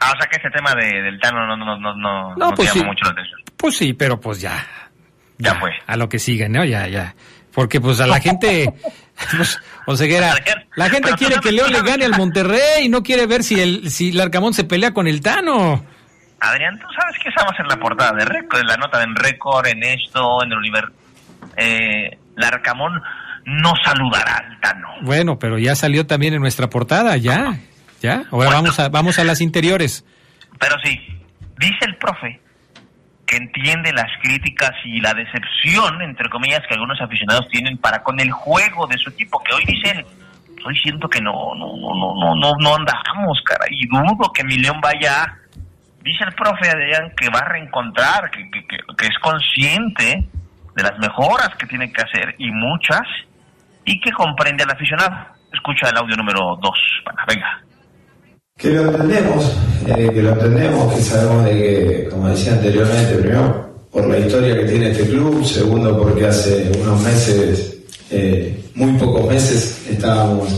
[0.00, 2.72] Ah, o sea que ese tema de, del Tano no, no, no, no, no pues
[2.72, 3.40] llama mucho la atención.
[3.56, 4.64] Pues sí, pero pues ya.
[5.38, 5.70] Ya, fue.
[5.86, 6.64] A lo que sigue, ¿no?
[6.64, 7.14] Ya, ya.
[7.52, 8.72] Porque pues a la gente,
[9.86, 10.34] o sea que era,
[10.76, 13.90] la gente quiere que León le gane al Monterrey y no quiere ver si el,
[13.90, 15.84] si el Arcamón se pelea con el Tano.
[16.40, 19.66] Adrián, ¿tú sabes que estamos en la portada de récord, en la nota de récord,
[19.66, 20.92] en esto, en el universo?
[21.56, 23.02] Eh, Larcamón
[23.44, 24.88] no saludará al Tano.
[25.02, 27.58] Bueno, pero ya salió también en nuestra portada, ya,
[28.00, 28.24] ya.
[28.30, 30.04] Ahora vamos a vamos a las interiores.
[30.60, 31.00] Pero sí,
[31.58, 32.40] dice el profe
[33.28, 38.18] que entiende las críticas y la decepción, entre comillas, que algunos aficionados tienen para con
[38.18, 40.04] el juego de su equipo, que hoy dicen,
[40.64, 44.56] hoy siento que no, no, no, no, no, no andamos, cara, y dudo que mi
[44.56, 45.36] León vaya
[46.02, 50.26] dice el profe Adrián que va a reencontrar, que, que, es consciente
[50.74, 53.02] de las mejoras que tiene que hacer y muchas,
[53.84, 55.26] y que comprende al aficionado.
[55.52, 56.72] Escucha el audio número 2,
[57.26, 57.62] venga.
[58.58, 59.52] Que lo entendemos,
[59.86, 64.58] eh, que lo entendemos, que sabemos de que, como decía anteriormente, primero por la historia
[64.58, 67.76] que tiene este club, segundo porque hace unos meses,
[68.10, 70.48] eh, muy pocos meses, estábamos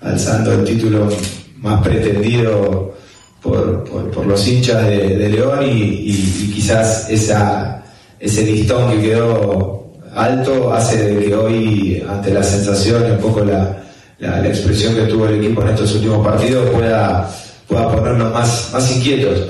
[0.00, 1.08] alzando el título
[1.56, 2.94] más pretendido
[3.42, 7.82] por, por, los hinchas de, León y, quizás esa,
[8.20, 13.76] ese listón que quedó alto hace de que hoy, ante la sensación un poco la,
[14.20, 17.28] la, expresión que tuvo el equipo en estos últimos partidos, pueda,
[17.66, 19.40] pueda ponernos más, más inquietos.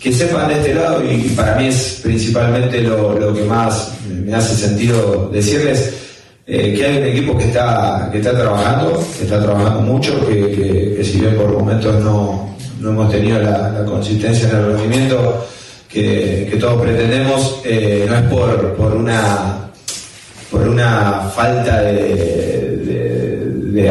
[0.00, 4.34] Que sepan de este lado, y para mí es principalmente lo, lo que más me
[4.34, 5.94] hace sentido decirles,
[6.46, 10.94] eh, que hay un equipo que está, que está trabajando, que está trabajando mucho, que,
[10.96, 15.46] que si bien por momentos no, no hemos tenido la, consistencia en el rendimiento
[15.88, 19.70] que, todos pretendemos, eh, no es por, por, una,
[20.50, 22.53] por una falta de,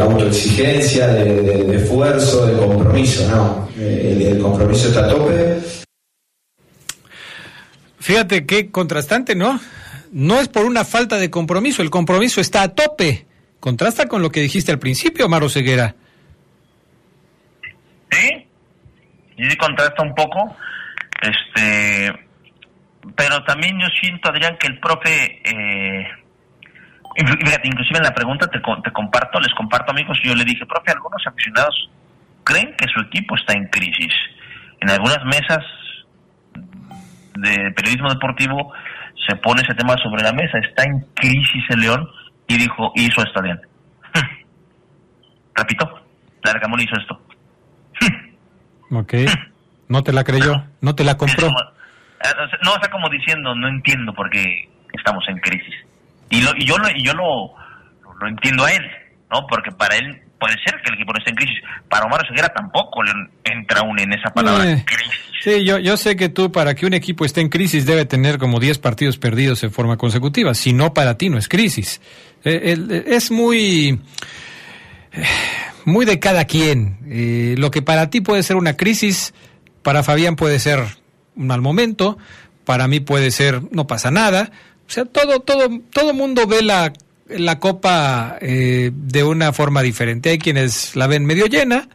[0.00, 3.68] autoexigencia, de, esfuerzo, de compromiso, no.
[3.78, 5.60] Eh, el, compromiso está a tope.
[7.98, 9.60] Fíjate qué contrastante, ¿no?
[10.12, 13.26] No es por una falta de compromiso, el compromiso está a tope.
[13.60, 15.94] Contrasta con lo que dijiste al principio, Maro Ceguera.
[18.10, 18.46] Sí,
[19.36, 20.56] y sí contrasta un poco,
[21.22, 22.12] este,
[23.16, 26.06] pero también yo siento, Adrián, que el profe, eh,
[27.16, 31.24] inclusive en la pregunta te, te comparto, les comparto amigos, yo le dije, profe, algunos
[31.26, 31.90] aficionados
[32.44, 34.12] creen que su equipo está en crisis.
[34.80, 35.64] En algunas mesas
[37.36, 38.72] de periodismo deportivo
[39.28, 42.08] se pone ese tema sobre la mesa, está en crisis el León,
[42.46, 43.60] y dijo, hizo esto, Adrián.
[45.54, 46.02] Repito,
[46.42, 47.20] Largamón hizo esto.
[48.90, 49.14] Ok.
[49.88, 50.66] ¿No te la creyó?
[50.80, 51.48] ¿No te la compró?
[52.64, 55.74] No, está como diciendo, no entiendo por qué estamos en crisis.
[56.30, 57.54] Y, lo, y yo, lo, y yo lo,
[58.20, 58.82] lo entiendo a él,
[59.30, 59.46] ¿no?
[59.48, 61.58] Porque para él puede ser que el equipo no esté en crisis.
[61.88, 63.12] Para Omar Seguera tampoco le
[63.44, 65.20] entra aún en esa palabra eh, crisis.
[65.40, 68.38] Sí, yo, yo sé que tú, para que un equipo esté en crisis, debe tener
[68.38, 70.54] como 10 partidos perdidos en forma consecutiva.
[70.54, 72.00] Si no, para ti no es crisis.
[72.44, 74.00] Eh, es muy
[75.84, 76.98] muy de cada quien.
[77.08, 79.34] Eh, lo que para ti puede ser una crisis,
[79.82, 80.80] para Fabián puede ser
[81.36, 82.18] un mal momento,
[82.64, 84.50] para mí puede ser no pasa nada.
[84.86, 86.92] O sea, todo, todo, todo mundo ve la,
[87.28, 90.30] la copa eh, de una forma diferente.
[90.30, 91.88] Hay quienes la ven medio llena,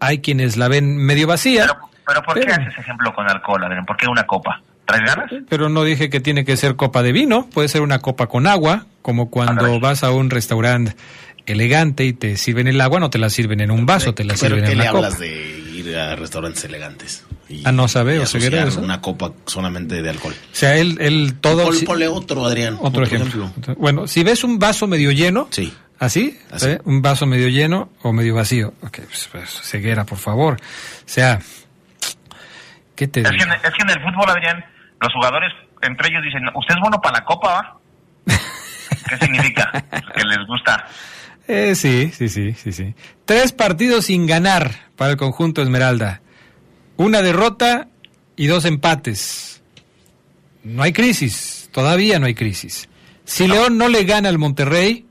[0.00, 1.66] hay quienes la ven medio vacía.
[2.06, 3.84] Pero, ¿por qué haces ejemplo con alcohol, Adrián?
[3.84, 4.60] ¿Por qué una copa?
[4.86, 5.30] ¿Traes ganas?
[5.48, 8.46] Pero no dije que tiene que ser copa de vino, puede ser una copa con
[8.46, 10.96] agua, como cuando vas a un restaurante
[11.46, 14.36] elegante y te sirven el agua, no te la sirven en un vaso, te la
[14.36, 15.00] sirven en una copa.
[15.00, 15.61] le hablas de
[15.96, 17.24] a restaurantes elegantes?
[17.64, 20.34] ah, no sabe, o sea, una copa solamente de alcohol.
[20.34, 21.70] O sea, él, él todo...
[21.84, 22.78] Ponle otro, Adrián.
[22.80, 23.52] Otro, ejemplo.
[23.76, 25.48] Bueno, si ves un vaso medio lleno...
[25.50, 25.72] Sí.
[25.98, 26.36] ¿Así?
[26.62, 26.80] ¿Eh?
[26.84, 28.74] Un vaso medio lleno o medio vacío.
[28.82, 30.54] Ok, pues, pues ceguera, por favor.
[30.54, 31.38] O sea,
[32.96, 34.64] ¿qué te es que, es que en el fútbol, Adrián,
[35.00, 35.52] los jugadores
[35.82, 37.78] entre ellos dicen, ¿usted es bueno para la copa, va?
[39.08, 39.70] ¿Qué significa?
[39.70, 40.84] que les gusta
[41.48, 42.94] eh, sí, sí, sí, sí, sí.
[43.24, 46.20] Tres partidos sin ganar para el conjunto Esmeralda.
[46.96, 47.88] Una derrota
[48.36, 49.62] y dos empates.
[50.64, 52.88] No hay crisis, todavía no hay crisis.
[53.24, 55.06] Si León no le gana al Monterrey,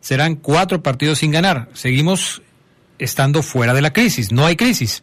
[0.00, 1.68] serán cuatro partidos sin ganar.
[1.74, 2.42] Seguimos
[2.98, 5.02] estando fuera de la crisis, no hay crisis.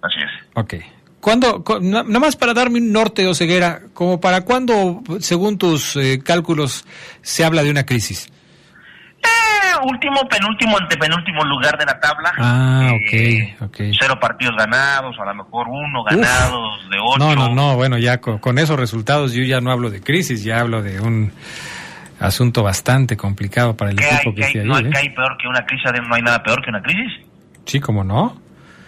[0.00, 0.48] Así es.
[0.54, 0.74] Ok.
[1.20, 6.20] ¿Cuándo, nada más para darme un norte o ceguera, como para cuándo, según tus eh,
[6.24, 6.84] cálculos,
[7.22, 8.28] se habla de una crisis?
[9.82, 12.32] Último, penúltimo, antepenúltimo lugar de la tabla.
[12.38, 17.18] Ah, eh, ok, Cero partidos ganados, a lo mejor uno ganados de ocho.
[17.18, 20.60] No, no, no, bueno, ya con, esos resultados yo ya no hablo de crisis, ya
[20.60, 21.32] hablo de un
[22.20, 24.66] asunto bastante complicado para el equipo que esté ahí.
[24.66, 24.90] ¿No ¿eh?
[24.94, 25.90] hay peor que una crisis?
[26.08, 27.26] ¿No hay nada peor que una crisis?
[27.64, 28.40] Sí, como no.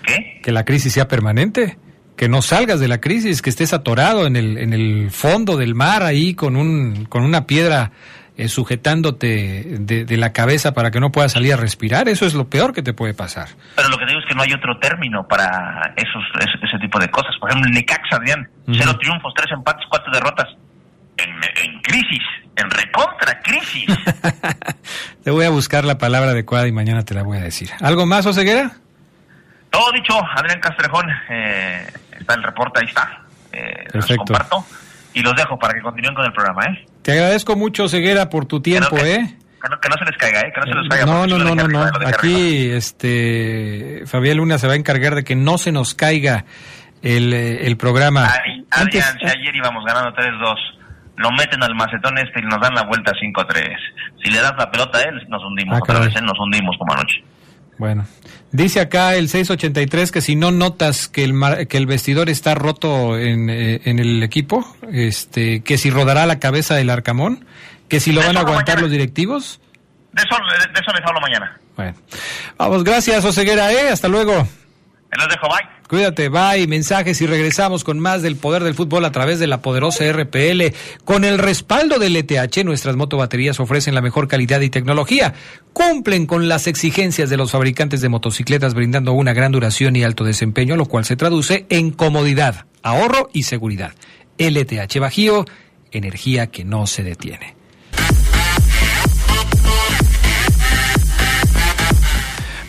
[0.04, 0.40] ¿Qué?
[0.42, 1.78] Que la crisis sea permanente
[2.16, 5.74] que no salgas de la crisis, que estés atorado en el, en el fondo del
[5.74, 7.90] mar ahí con, un, con una piedra
[8.36, 12.48] eh, sujetándote de, la cabeza para que no puedas salir a respirar, eso es lo
[12.48, 13.48] peor que te puede pasar.
[13.76, 17.08] Pero lo que digo es que no hay otro término para esos, ese, tipo de
[17.10, 17.36] cosas.
[17.38, 20.48] Por ejemplo, el Necaxa, Adrián, cero triunfos, tres empates, cuatro derrotas.
[21.16, 22.22] En, crisis,
[22.56, 23.86] en recontra crisis.
[25.22, 27.70] te voy a buscar la palabra adecuada y mañana te la voy a decir.
[27.80, 28.72] ¿Algo más, Oseguera?
[29.70, 31.86] Todo dicho, Adrián Castrejón, eh,
[32.18, 33.22] está el reporte, ahí está.
[33.52, 34.24] Eh, Perfecto.
[34.26, 34.66] Los comparto
[35.12, 36.86] y los dejo para que continúen con el programa, ¿eh?
[37.04, 39.36] Te agradezco mucho, Ceguera, por tu tiempo, ¿eh?
[39.60, 40.52] Que no, se les caiga, ¿eh?
[40.54, 41.04] Que no se les caiga.
[41.04, 41.82] No, no, no, no, no.
[42.06, 46.46] Aquí, este, Fabián Luna se va a encargar de que no se nos caiga
[47.02, 48.30] el, eh, el programa.
[48.32, 50.54] Ay, Adrián, si ayer íbamos ganando 3-2,
[51.16, 53.76] lo meten al macetón este y nos dan la vuelta 5-3.
[54.22, 55.76] Si le das la pelota a él, nos hundimos.
[55.76, 56.22] Ah, Otra vez, ¿eh?
[56.22, 57.22] nos hundimos como anoche.
[57.76, 58.06] Bueno,
[58.52, 63.18] dice acá el 683 que si no notas que el, que el vestidor está roto
[63.18, 67.46] en, eh, en, el equipo, este, que si rodará la cabeza del Arcamón,
[67.88, 69.60] que si lo van a aguantar los directivos.
[70.12, 70.36] De eso,
[70.72, 71.58] de eso les hablo mañana.
[71.76, 71.94] Bueno,
[72.56, 73.88] vamos, gracias Oseguera, ¿eh?
[73.90, 74.46] Hasta luego.
[75.88, 76.66] Cuídate, bye.
[76.66, 80.74] Mensajes y regresamos con más del poder del fútbol a través de la poderosa RPL.
[81.04, 85.34] Con el respaldo del ETH, nuestras motobaterías ofrecen la mejor calidad y tecnología.
[85.72, 90.24] Cumplen con las exigencias de los fabricantes de motocicletas, brindando una gran duración y alto
[90.24, 93.92] desempeño, lo cual se traduce en comodidad, ahorro y seguridad.
[94.38, 95.44] LTH Bajío,
[95.92, 97.63] energía que no se detiene.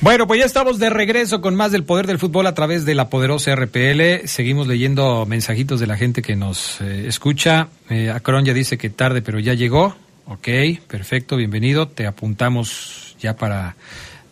[0.06, 2.94] Bueno, pues ya estamos de regreso con más del poder del fútbol a través de
[2.94, 4.28] la poderosa RPL.
[4.28, 7.70] Seguimos leyendo mensajitos de la gente que nos eh, escucha.
[7.90, 9.96] Eh, Acron ya dice que tarde, pero ya llegó.
[10.28, 10.48] Ok,
[10.88, 11.88] perfecto, bienvenido.
[11.88, 13.78] Te apuntamos ya para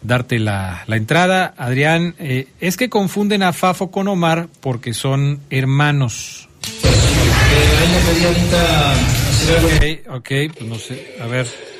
[0.03, 1.55] darte la, la entrada.
[1.57, 6.49] Adrián, eh, es que confunden a Fafo con Omar porque son hermanos.
[9.49, 11.72] Ok, ok, pues no sé, a ver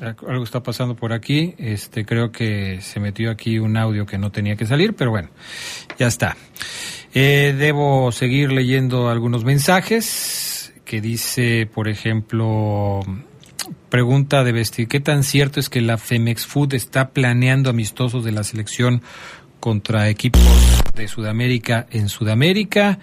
[0.00, 1.54] algo está pasando por aquí.
[1.58, 5.30] Este, creo que se metió aquí un audio que no tenía que salir, pero bueno,
[5.98, 6.36] ya está.
[7.14, 13.00] Eh, debo seguir leyendo algunos mensajes que dice, por ejemplo,
[13.88, 18.32] pregunta de vestir, ¿qué tan cierto es que la Femex Food está planeando amistosos de
[18.32, 19.02] la selección
[19.60, 20.42] contra equipos
[20.94, 22.98] de Sudamérica en Sudamérica?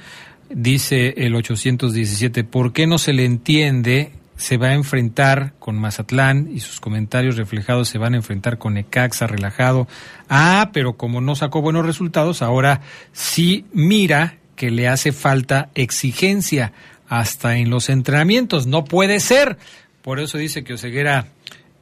[0.50, 6.49] Dice el 817, ¿por qué no se le entiende se va a enfrentar con Mazatlán
[6.51, 9.88] y sus comentarios reflejados se van a enfrentar con Necaxa relajado.
[10.30, 12.82] Ah, pero como no sacó buenos resultados, ahora
[13.13, 16.73] sí mira que le hace falta exigencia
[17.08, 18.65] hasta en los entrenamientos.
[18.65, 19.60] No puede ser.
[20.01, 21.27] Por eso dice que Oseguera,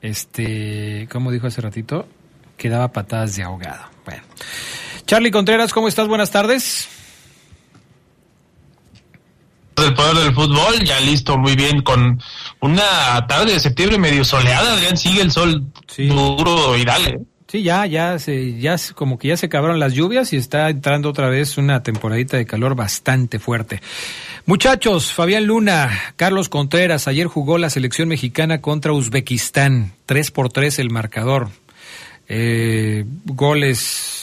[0.01, 2.09] este, como dijo hace ratito,
[2.57, 3.85] que daba patadas de ahogado.
[4.03, 4.23] Bueno.
[5.05, 6.09] Charlie Contreras, ¿cómo estás?
[6.09, 6.89] Buenas tardes
[9.81, 12.21] del poder del fútbol, ya listo, muy bien, con
[12.59, 15.65] una tarde de septiembre medio soleada, Adrián, sigue el sol
[15.97, 17.19] duro y dale.
[17.47, 21.09] Sí, ya, ya, se, ya como que ya se acabaron las lluvias y está entrando
[21.09, 23.81] otra vez una temporadita de calor bastante fuerte.
[24.45, 30.77] Muchachos, Fabián Luna, Carlos Contreras, ayer jugó la selección mexicana contra Uzbekistán, 3 por 3
[30.77, 31.49] el marcador.
[32.27, 34.18] Eh, goles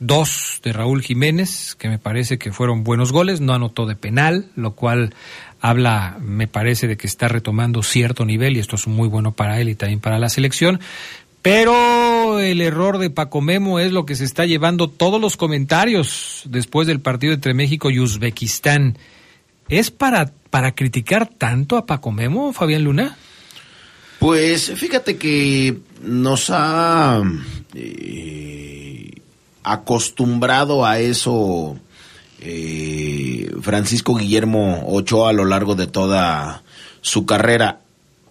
[0.00, 4.46] dos de Raúl Jiménez, que me parece que fueron buenos goles, no anotó de penal,
[4.56, 5.14] lo cual
[5.60, 9.60] habla, me parece, de que está retomando cierto nivel y esto es muy bueno para
[9.60, 10.80] él y también para la selección.
[11.42, 16.42] Pero el error de Paco Memo es lo que se está llevando todos los comentarios
[16.46, 18.98] después del partido entre México y Uzbekistán.
[19.68, 23.16] ¿Es para, para criticar tanto a Paco Memo, Fabián Luna?
[24.18, 27.22] Pues fíjate que nos ha
[27.74, 29.10] eh,
[29.62, 31.76] acostumbrado a eso
[32.40, 36.62] eh, Francisco Guillermo Ochoa a lo largo de toda
[37.02, 37.80] su carrera.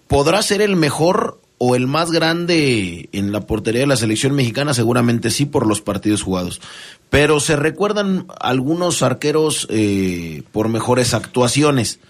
[0.08, 4.74] ¿Podrá ser el mejor o el más grande en la portería de la selección mexicana?
[4.74, 6.60] Seguramente sí por los partidos jugados.
[7.08, 12.00] Pero se recuerdan algunos arqueros eh, por mejores actuaciones.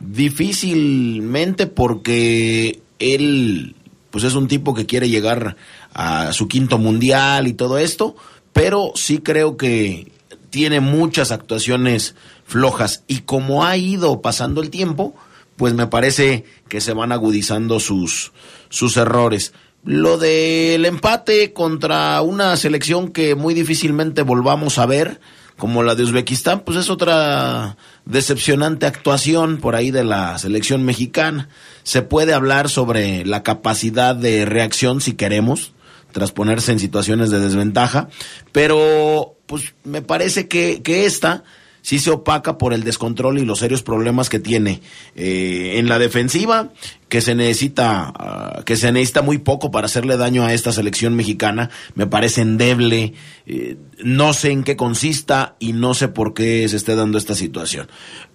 [0.00, 3.76] Difícilmente porque él
[4.12, 5.56] pues es un tipo que quiere llegar
[5.94, 8.14] a su quinto mundial y todo esto,
[8.52, 10.12] pero sí creo que
[10.50, 15.14] tiene muchas actuaciones flojas y como ha ido pasando el tiempo,
[15.56, 18.32] pues me parece que se van agudizando sus,
[18.68, 19.52] sus errores.
[19.84, 25.20] Lo del empate contra una selección que muy difícilmente volvamos a ver,
[25.56, 31.48] como la de Uzbekistán, pues es otra decepcionante actuación por ahí de la selección mexicana.
[31.82, 35.72] Se puede hablar sobre la capacidad de reacción si queremos,
[36.12, 38.08] tras ponerse en situaciones de desventaja,
[38.52, 41.44] pero pues me parece que, que esta
[41.82, 44.80] sí se opaca por el descontrol y los serios problemas que tiene
[45.14, 46.70] eh, en la defensiva,
[47.08, 51.14] que se necesita, uh, que se necesita muy poco para hacerle daño a esta selección
[51.14, 53.14] mexicana, me parece endeble,
[53.46, 57.34] eh, no sé en qué consista y no sé por qué se esté dando esta
[57.34, 57.88] situación.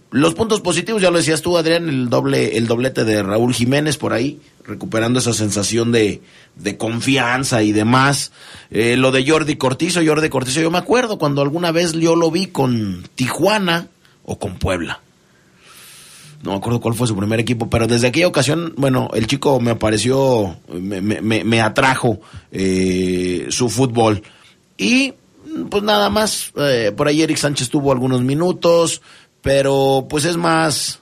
[0.10, 3.98] Los puntos positivos, ya lo decías tú, Adrián, el doble, el doblete de Raúl Jiménez
[3.98, 6.22] por ahí, recuperando esa sensación de,
[6.56, 8.32] de confianza y demás.
[8.72, 12.32] Eh, lo de Jordi Cortizo, Jordi Cortizo, yo me acuerdo cuando alguna vez yo lo
[12.32, 13.88] vi con Tijuana
[14.24, 15.02] o con Puebla.
[16.42, 19.60] No me acuerdo cuál fue su primer equipo, pero desde aquella ocasión, bueno, el chico
[19.60, 24.22] me apareció, me, me, me atrajo eh, su fútbol.
[24.78, 25.14] Y
[25.70, 29.02] pues nada más, eh, por ahí Eric Sánchez tuvo algunos minutos,
[29.48, 31.00] pero pues es más,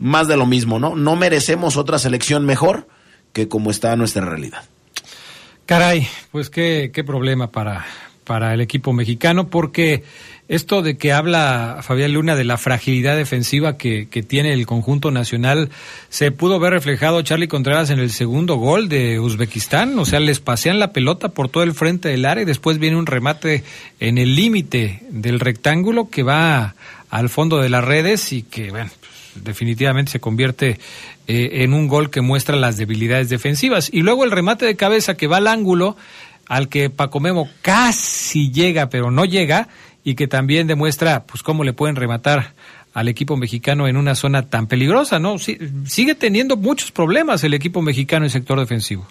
[0.00, 0.96] más de lo mismo, ¿no?
[0.96, 2.88] No merecemos otra selección mejor
[3.32, 4.64] que como está nuestra realidad.
[5.66, 7.86] Caray, pues qué, qué problema para,
[8.24, 10.02] para el equipo mexicano porque
[10.48, 15.12] esto de que habla Fabián Luna de la fragilidad defensiva que, que, tiene el conjunto
[15.12, 15.70] nacional
[16.08, 20.40] se pudo ver reflejado Charlie Contreras en el segundo gol de Uzbekistán, o sea, les
[20.40, 23.62] pasean la pelota por todo el frente del área y después viene un remate
[24.00, 26.74] en el límite del rectángulo que va
[27.10, 30.78] al fondo de las redes y que, bueno, pues, definitivamente se convierte
[31.26, 33.90] eh, en un gol que muestra las debilidades defensivas.
[33.92, 35.96] Y luego el remate de cabeza que va al ángulo,
[36.46, 39.68] al que Paco Memo casi llega, pero no llega,
[40.04, 42.54] y que también demuestra pues cómo le pueden rematar
[42.94, 45.36] al equipo mexicano en una zona tan peligrosa, ¿no?
[45.38, 49.06] sigue teniendo muchos problemas el equipo mexicano en sector defensivo.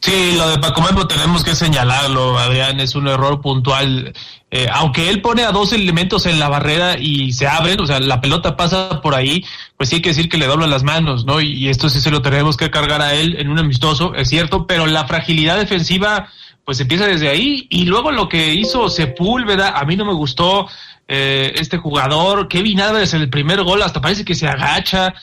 [0.00, 4.12] Sí, lo de Paco Memo tenemos que señalarlo, Adrián, es un error puntual.
[4.50, 7.98] Eh, aunque él pone a dos elementos en la barrera y se abren, o sea,
[7.98, 9.44] la pelota pasa por ahí,
[9.76, 11.40] pues sí hay que decir que le doblan las manos, ¿no?
[11.40, 14.66] Y, esto sí se lo tenemos que cargar a él en un amistoso, es cierto,
[14.66, 16.28] pero la fragilidad defensiva
[16.64, 20.68] pues empieza desde ahí y luego lo que hizo Sepúlveda, a mí no me gustó
[21.08, 25.14] eh, este jugador, Kevin Álvarez en el primer gol hasta parece que se agacha,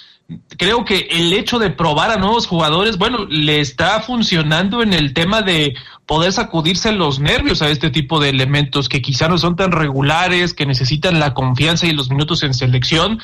[0.57, 5.13] creo que el hecho de probar a nuevos jugadores, bueno, le está funcionando en el
[5.13, 9.55] tema de poder sacudirse los nervios a este tipo de elementos que quizá no son
[9.55, 13.19] tan regulares, que necesitan la confianza y los minutos en selección,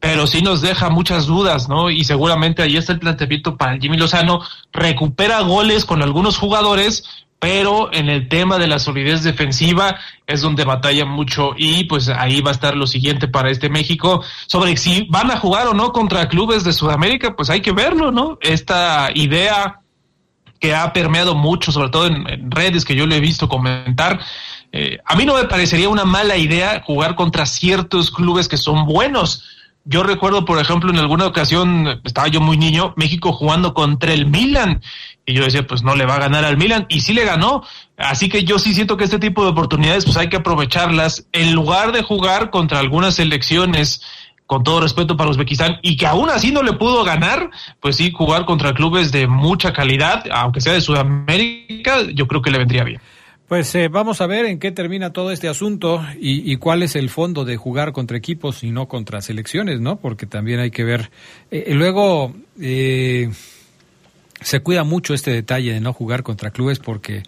[0.00, 1.90] pero sí nos deja muchas dudas, ¿no?
[1.90, 4.40] Y seguramente ahí está el planteamiento para Jimmy Lozano,
[4.72, 7.04] recupera goles con algunos jugadores,
[7.40, 12.42] pero en el tema de la solidez defensiva es donde batalla mucho y pues ahí
[12.42, 15.90] va a estar lo siguiente para este México sobre si van a jugar o no
[15.90, 18.38] contra clubes de Sudamérica, pues hay que verlo, ¿no?
[18.42, 19.80] Esta idea
[20.60, 24.20] que ha permeado mucho, sobre todo en, redes que yo le he visto comentar,
[24.72, 28.84] eh, a mí no me parecería una mala idea jugar contra ciertos clubes que son
[28.84, 29.59] buenos.
[29.84, 34.26] Yo recuerdo, por ejemplo, en alguna ocasión, estaba yo muy niño, México jugando contra el
[34.26, 34.82] Milan
[35.30, 37.62] y yo decía, pues no le va a ganar al Milan, y sí le ganó.
[37.96, 41.52] Así que yo sí siento que este tipo de oportunidades, pues hay que aprovecharlas, en
[41.54, 44.02] lugar de jugar contra algunas selecciones,
[44.46, 48.10] con todo respeto para Uzbekistán, y que aún así no le pudo ganar, pues sí,
[48.12, 52.82] jugar contra clubes de mucha calidad, aunque sea de Sudamérica, yo creo que le vendría
[52.82, 53.00] bien.
[53.50, 57.10] Pues eh, vamos a ver en qué termina todo este asunto y, cuál es el
[57.10, 59.96] fondo de jugar contra equipos y no contra selecciones, ¿no?
[59.98, 61.10] Porque también hay que ver.
[61.50, 63.28] Eh, luego, eh,
[64.40, 67.24] se cuida mucho este detalle de no jugar contra clubes porque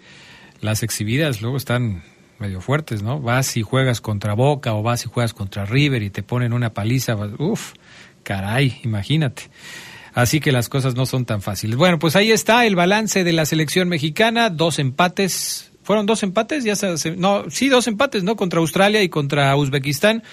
[0.61, 2.03] las exhibidas luego están
[2.39, 3.19] medio fuertes, ¿no?
[3.19, 6.73] Vas y juegas contra Boca o vas y juegas contra River y te ponen una
[6.73, 7.73] paliza, uf,
[8.23, 9.49] caray, imagínate.
[10.13, 11.75] Así que las cosas no son tan fáciles.
[11.75, 15.72] Bueno, pues ahí está el balance de la selección mexicana, dos empates.
[15.83, 16.63] ¿Fueron dos empates?
[16.63, 18.35] Ya se, no, sí, dos empates, ¿no?
[18.35, 20.23] Contra Australia y contra Uzbekistán.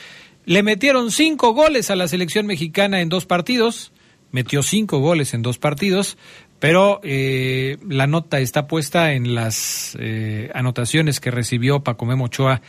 [0.46, 3.92] Le metieron cinco goles a la selección mexicana en dos partidos.
[4.32, 6.16] Metió cinco goles en dos partidos
[6.60, 12.60] pero eh, la nota está puesta en las eh, anotaciones que recibió Paco Memo Ochoa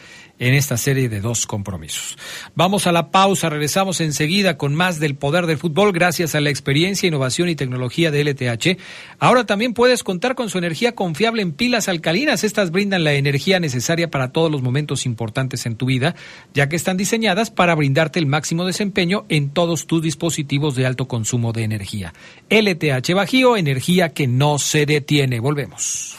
[0.42, 2.18] en esta serie de dos compromisos.
[2.56, 6.50] Vamos a la pausa, regresamos enseguida con más del poder del fútbol gracias a la
[6.50, 8.80] experiencia, innovación y tecnología de LTH.
[9.20, 12.44] Ahora también puedes contar con su energía confiable en pilas alcalinas.
[12.44, 16.16] Estas brindan la energía necesaria para todos los momentos importantes en tu vida,
[16.56, 21.08] ya que están diseñadas para brindarte el máximo desempeño en todos tus dispositivos de alto
[21.08, 22.14] consumo de energía.
[22.50, 25.40] LTH Bajío, energía que no se detiene.
[25.40, 26.18] Volvemos.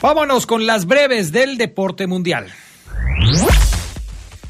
[0.00, 2.46] Vámonos con las breves del deporte mundial.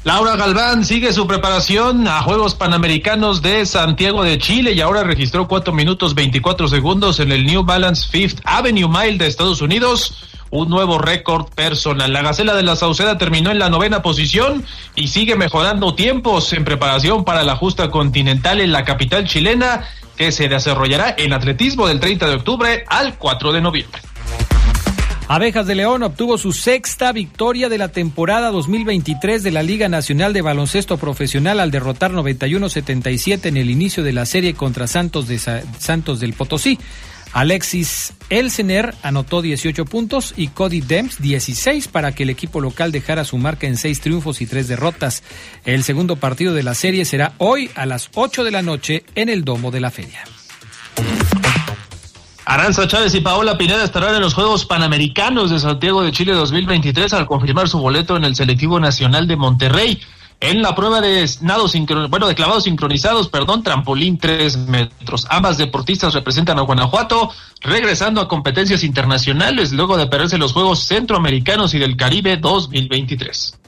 [0.03, 5.47] Laura Galván sigue su preparación a Juegos Panamericanos de Santiago de Chile y ahora registró
[5.47, 10.29] 4 minutos 24 segundos en el New Balance Fifth Avenue Mile de Estados Unidos.
[10.51, 12.13] Un nuevo récord personal.
[12.13, 14.63] La Gacela de la Sauceda terminó en la novena posición
[14.95, 19.83] y sigue mejorando tiempos en preparación para la justa continental en la capital chilena
[20.15, 24.08] que se desarrollará en atletismo del 30 de octubre al 4 de noviembre.
[25.31, 30.33] Abejas de León obtuvo su sexta victoria de la temporada 2023 de la Liga Nacional
[30.33, 35.37] de Baloncesto Profesional al derrotar 91-77 en el inicio de la serie contra Santos, de
[35.37, 36.79] Santos del Potosí.
[37.31, 43.23] Alexis Elsener anotó 18 puntos y Cody Demps 16 para que el equipo local dejara
[43.23, 45.21] su marca en seis triunfos y tres derrotas.
[45.63, 49.29] El segundo partido de la serie será hoy a las 8 de la noche en
[49.29, 50.23] el Domo de la Feria.
[52.49, 57.13] Aranza Chávez y Paola Pineda estarán en los Juegos Panamericanos de Santiago de Chile 2023
[57.13, 60.01] al confirmar su boleto en el selectivo nacional de Monterrey.
[60.39, 61.67] En la prueba de nado
[62.09, 65.27] bueno, de clavados sincronizados, perdón, trampolín tres metros.
[65.29, 67.29] Ambas deportistas representan a Guanajuato,
[67.61, 73.59] regresando a competencias internacionales luego de perderse los Juegos Centroamericanos y del Caribe 2023.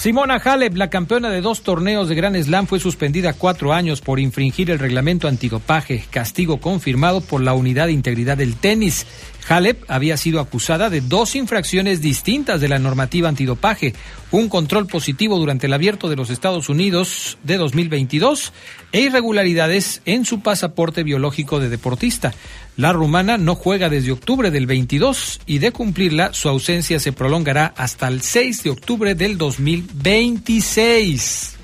[0.00, 4.18] Simona Halep, la campeona de dos torneos de Gran Slam, fue suspendida cuatro años por
[4.18, 9.06] infringir el reglamento antidopaje, castigo confirmado por la Unidad de Integridad del Tenis.
[9.48, 13.94] Halep había sido acusada de dos infracciones distintas de la normativa antidopaje,
[14.30, 18.52] un control positivo durante el abierto de los Estados Unidos de 2022
[18.92, 22.32] e irregularidades en su pasaporte biológico de deportista.
[22.76, 27.74] La rumana no juega desde octubre del 22 y de cumplirla su ausencia se prolongará
[27.76, 31.59] hasta el 6 de octubre del 2026.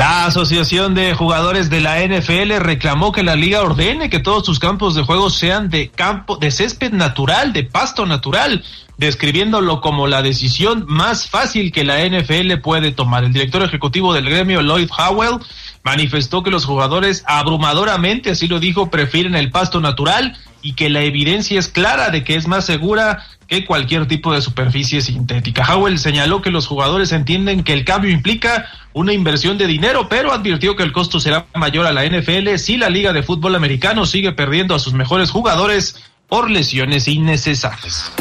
[0.00, 4.58] La Asociación de Jugadores de la NFL reclamó que la liga ordene que todos sus
[4.58, 8.64] campos de juego sean de campo de césped natural, de pasto natural,
[8.96, 13.24] describiéndolo como la decisión más fácil que la NFL puede tomar.
[13.24, 15.38] El director ejecutivo del gremio, Lloyd Howell,
[15.82, 21.02] manifestó que los jugadores abrumadoramente, así lo dijo, prefieren el pasto natural y que la
[21.02, 25.66] evidencia es clara de que es más segura que cualquier tipo de superficie sintética.
[25.74, 30.32] Howell señaló que los jugadores entienden que el cambio implica una inversión de dinero, pero
[30.32, 34.06] advirtió que el costo será mayor a la NFL si la Liga de Fútbol Americano
[34.06, 35.96] sigue perdiendo a sus mejores jugadores
[36.28, 38.12] por lesiones innecesarias.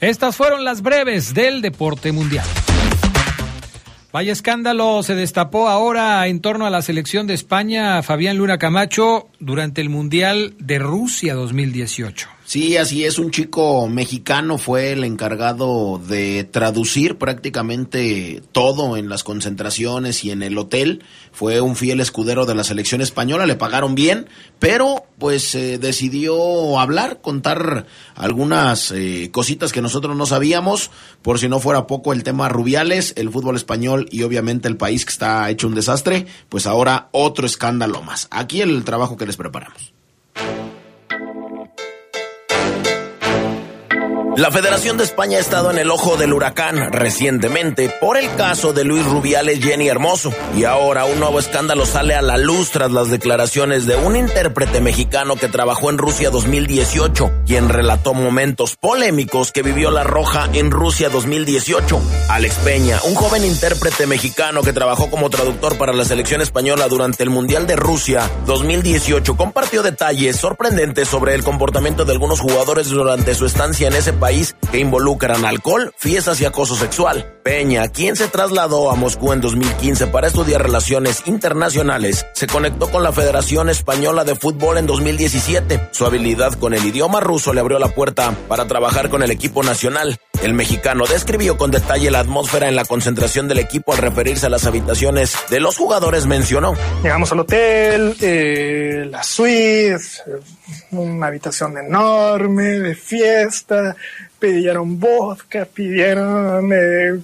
[0.00, 2.46] Estas fueron las breves del deporte mundial.
[4.12, 9.26] Vaya escándalo se destapó ahora en torno a la selección de España, Fabián Luna Camacho,
[9.40, 12.28] durante el Mundial de Rusia 2018.
[12.52, 19.24] Sí, así es, un chico mexicano fue el encargado de traducir prácticamente todo en las
[19.24, 21.02] concentraciones y en el hotel.
[21.32, 24.28] Fue un fiel escudero de la selección española, le pagaron bien,
[24.58, 30.90] pero pues eh, decidió hablar, contar algunas eh, cositas que nosotros no sabíamos,
[31.22, 35.06] por si no fuera poco el tema Rubiales, el fútbol español y obviamente el país
[35.06, 38.28] que está hecho un desastre, pues ahora otro escándalo más.
[38.30, 39.94] Aquí el trabajo que les preparamos.
[44.34, 48.72] La Federación de España ha estado en el ojo del huracán recientemente por el caso
[48.72, 52.90] de Luis Rubiales Jenny Hermoso y ahora un nuevo escándalo sale a la luz tras
[52.92, 59.52] las declaraciones de un intérprete mexicano que trabajó en Rusia 2018, quien relató momentos polémicos
[59.52, 62.00] que vivió la Roja en Rusia 2018.
[62.30, 67.22] Alex Peña, un joven intérprete mexicano que trabajó como traductor para la selección española durante
[67.22, 73.34] el Mundial de Rusia 2018, compartió detalles sorprendentes sobre el comportamiento de algunos jugadores durante
[73.34, 77.40] su estancia en ese país que involucran alcohol, fiestas y acoso sexual.
[77.42, 83.02] Peña, quien se trasladó a Moscú en 2015 para estudiar relaciones internacionales, se conectó con
[83.02, 85.88] la Federación Española de Fútbol en 2017.
[85.90, 89.64] Su habilidad con el idioma ruso le abrió la puerta para trabajar con el equipo
[89.64, 90.20] nacional.
[90.40, 94.50] El mexicano describió con detalle la atmósfera en la concentración del equipo al referirse a
[94.50, 96.74] las habitaciones de los jugadores mencionó.
[97.02, 99.98] Llegamos al hotel, eh, la suite,
[100.92, 103.96] una habitación enorme de fiesta,
[104.38, 107.20] pidieron vodka, pidieron eh,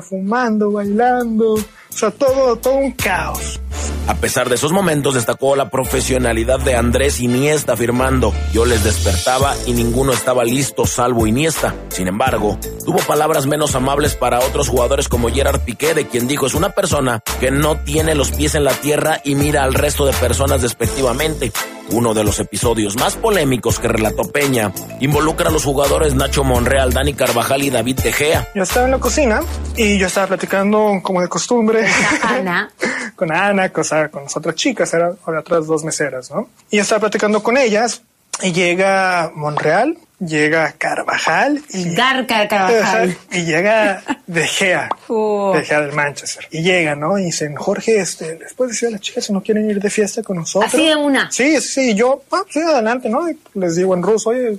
[0.00, 3.60] fumando, bailando, o sea, todo, todo un caos.
[4.06, 9.54] A pesar de esos momentos, destacó la profesionalidad de Andrés Iniesta afirmando, yo les despertaba
[9.66, 11.74] y ninguno estaba listo salvo Iniesta.
[11.88, 16.46] Sin embargo, tuvo palabras menos amables para otros jugadores como Gerard Piqué, de quien dijo
[16.46, 20.06] es una persona que no tiene los pies en la tierra y mira al resto
[20.06, 21.52] de personas despectivamente.
[21.92, 26.92] Uno de los episodios más polémicos que relató Peña involucra a los jugadores Nacho Monreal,
[26.92, 28.48] Dani Carvajal y David De Gea.
[28.54, 29.40] Yo estaba en la cocina
[29.76, 31.86] y yo estaba platicando como de costumbre
[32.22, 32.70] Ana.
[33.16, 36.48] con Ana, cosa, con las otras chicas, eran otras dos meseras, ¿no?
[36.70, 38.02] Y yo estaba platicando con ellas
[38.42, 43.16] y llega Monreal, llega Carvajal y Garca Carvajal.
[43.32, 45.52] y llega De Gea, Oh.
[45.56, 46.46] De Gea del Manchester.
[46.50, 47.18] Y llega, ¿no?
[47.18, 49.90] Y dicen, Jorge, este, les puedes decir a las chicas si no quieren ir de
[49.90, 50.72] fiesta con nosotros.
[50.72, 51.30] Así de una.
[51.30, 53.28] Sí, sí, yo, ah, sí, adelante, ¿no?
[53.28, 54.58] Y les digo en ruso, oye,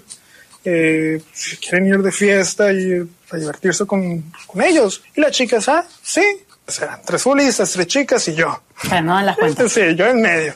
[0.65, 5.03] eh, si quieren ir de fiesta y a divertirse con, con ellos.
[5.15, 6.23] Y las chicas, ah, sí.
[6.67, 8.61] O sea, tres futbolistas, tres chicas y yo.
[8.83, 9.71] Para no las cuentas.
[9.71, 10.53] Sí, yo en medio.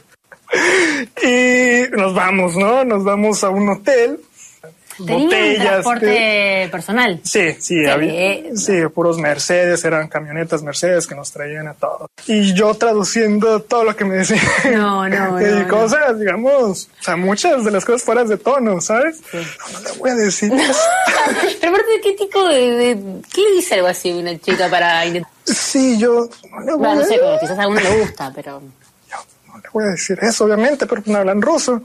[1.24, 2.84] Y nos vamos, ¿no?
[2.86, 4.20] Nos vamos a un hotel.
[4.98, 7.20] Tenían botellas, transporte personal.
[7.24, 12.10] Sí, sí, había, sí, puros Mercedes, eran camionetas Mercedes que nos traían a todos.
[12.28, 14.40] Y yo traduciendo todo lo que me decían.
[14.74, 15.68] No, no, y no, no.
[15.68, 19.22] cosas, digamos, o sea, muchas de las cosas fuera de tono, ¿sabes?
[19.34, 19.40] No,
[19.74, 20.52] no le voy a decir.
[21.62, 25.06] Pero aparte, ¿qué tipo de, de- ¿Qué le dice algo así a una chica para
[25.06, 25.32] intentar?
[25.44, 28.62] Sí, yo no le voy, Bueno, no sé, como quizás a alguno le gusta, pero...
[28.62, 31.82] no le voy a decir eso, obviamente, pero no hablan ruso.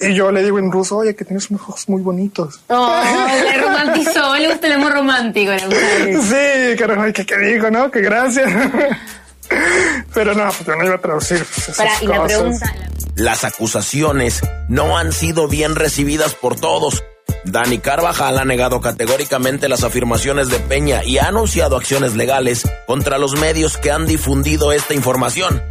[0.00, 2.60] Y yo le digo en ruso, oye, que tienes unos ojos muy bonitos.
[2.68, 3.00] Oh,
[3.44, 5.52] le romantizó, le gusta el amor romántico.
[5.58, 7.90] Sí, carajo, que qué digo, ¿no?
[7.90, 8.52] Que gracias.
[10.14, 12.74] Pero no, pues yo no iba a traducir pues, esas Para, y la pregunta...
[13.14, 17.04] Las acusaciones no han sido bien recibidas por todos.
[17.44, 23.18] Dani Carvajal ha negado categóricamente las afirmaciones de Peña y ha anunciado acciones legales contra
[23.18, 25.62] los medios que han difundido esta información.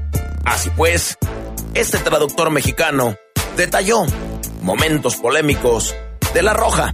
[0.45, 1.17] Así pues,
[1.74, 3.17] este traductor mexicano
[3.58, 4.06] detalló
[4.62, 5.95] momentos polémicos
[6.34, 6.91] de La Roja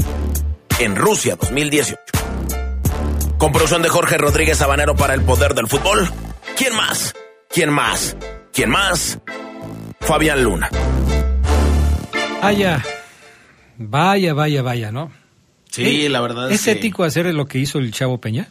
[0.80, 1.97] en Rusia 2018.
[3.38, 6.10] Con producción de Jorge Rodríguez Habanero para el poder del fútbol.
[6.57, 7.14] ¿Quién más?
[7.49, 8.16] ¿Quién más?
[8.53, 9.20] ¿Quién más?
[10.01, 10.70] Fabián Luna.
[12.41, 12.84] Vaya,
[13.78, 15.12] vaya, vaya, vaya, ¿no?
[15.70, 16.10] Sí, ¿Eh?
[16.10, 18.49] la verdad ¿Es es que- ético hacer lo que hizo el Chavo Peña?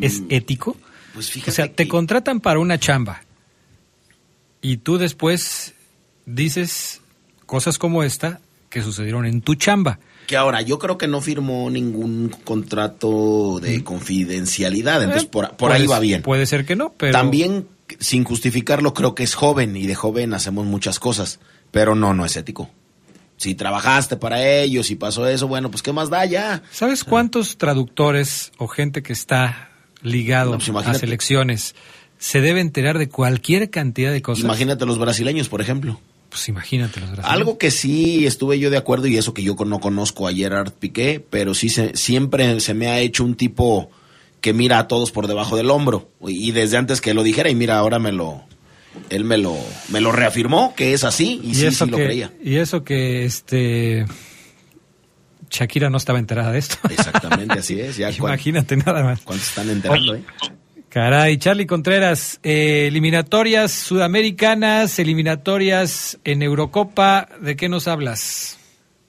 [0.00, 0.76] ¿Es Mm, ético?
[1.14, 3.22] Pues fíjate O sea, te que- contratan para una chamba
[4.60, 5.74] y tú después
[6.26, 7.00] dices
[7.46, 9.98] cosas como esta que sucedieron en tu chamba.
[10.26, 15.56] Que ahora, yo creo que no firmó ningún contrato de confidencialidad, entonces Eh, por, por
[15.70, 16.22] puede- ahí va bien.
[16.22, 17.12] Puede ser que no, pero...
[17.12, 17.68] También,
[18.00, 21.38] sin justificarlo, creo que es joven y de joven hacemos muchas cosas,
[21.70, 22.68] pero no, no es ético.
[23.36, 26.62] Si trabajaste para ellos y pasó eso, bueno, pues qué más da ya.
[26.72, 29.70] ¿Sabes cuántos traductores o gente que está
[30.02, 31.74] ligado No, pues a selecciones
[32.18, 34.44] se debe enterar de cualquier cantidad de cosas?
[34.44, 36.00] Imagínate los brasileños, por ejemplo.
[36.36, 37.32] Pues imagínate los brasileños.
[37.34, 40.70] Algo que sí estuve yo de acuerdo y eso que yo no conozco a Gerard
[40.70, 43.90] Piqué, pero sí se, siempre se me ha hecho un tipo
[44.42, 47.54] que mira a todos por debajo del hombro y desde antes que lo dijera y
[47.54, 48.42] mira ahora me lo
[49.08, 49.56] él me lo
[49.88, 52.32] me lo reafirmó que es así y, sí eso sí lo que, creía.
[52.44, 54.04] Y eso que este
[55.50, 56.76] Shakira no estaba enterada de esto.
[56.90, 57.96] Exactamente, así es.
[57.96, 59.22] Ya cuán- Imagínate nada más.
[59.22, 60.22] ¿Cuántos están enterando, eh?
[60.88, 68.58] Caray, Charlie Contreras, eh, eliminatorias sudamericanas, eliminatorias en Eurocopa, ¿de qué nos hablas?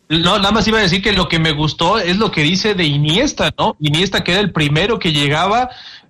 [0.09, 2.73] No, nada más iba a decir que lo que me gustó es lo que dice
[2.73, 3.75] de Iniesta, ¿no?
[3.79, 5.69] Iniesta que era el primero que llegaba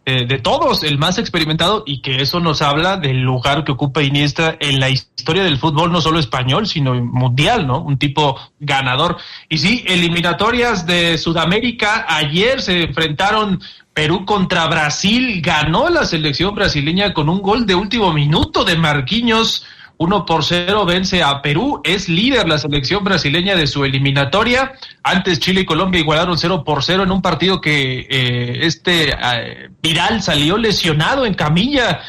[0.10, 4.02] eh, de todos, el más experimentado, y que eso nos habla del lugar que ocupa
[4.02, 7.82] Iniesta en la historia del fútbol, no solo español, sino mundial, ¿no?
[7.82, 9.18] Un tipo ganador.
[9.50, 13.60] Y sí, eliminatorias de Sudamérica, ayer se enfrentaron
[13.98, 19.66] Perú contra Brasil, ganó la selección brasileña con un gol de último minuto de Marquinhos.
[19.98, 24.74] 1 por 0 vence a Perú, es líder la selección brasileña de su eliminatoria.
[25.02, 29.72] Antes Chile y Colombia igualaron 0 por 0 en un partido que eh, este eh,
[29.82, 32.00] viral salió lesionado en camilla.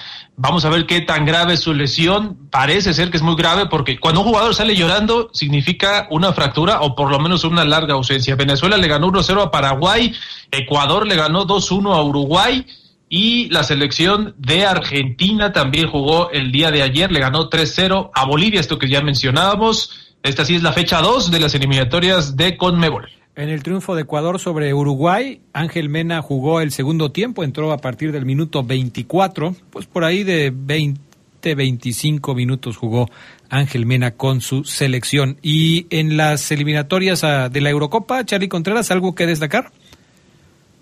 [0.41, 2.49] Vamos a ver qué tan grave es su lesión.
[2.49, 6.81] Parece ser que es muy grave porque cuando un jugador sale llorando significa una fractura
[6.81, 8.37] o por lo menos una larga ausencia.
[8.37, 10.15] Venezuela le ganó 1-0 a Paraguay,
[10.53, 12.65] Ecuador le ganó 2-1 a Uruguay.
[13.09, 18.25] Y la selección de Argentina también jugó el día de ayer, le ganó 3-0 a
[18.25, 20.15] Bolivia, esto que ya mencionábamos.
[20.23, 23.11] Esta sí es la fecha 2 de las eliminatorias de Conmebol.
[23.39, 27.79] En el triunfo de Ecuador sobre Uruguay, Ángel Mena jugó el segundo tiempo, entró a
[27.79, 33.09] partir del minuto 24, pues por ahí de 20, 25 minutos jugó
[33.49, 35.39] Ángel Mena con su selección.
[35.41, 39.71] Y en las eliminatorias ah, de la Eurocopa, Charlie Contreras, ¿algo que destacar?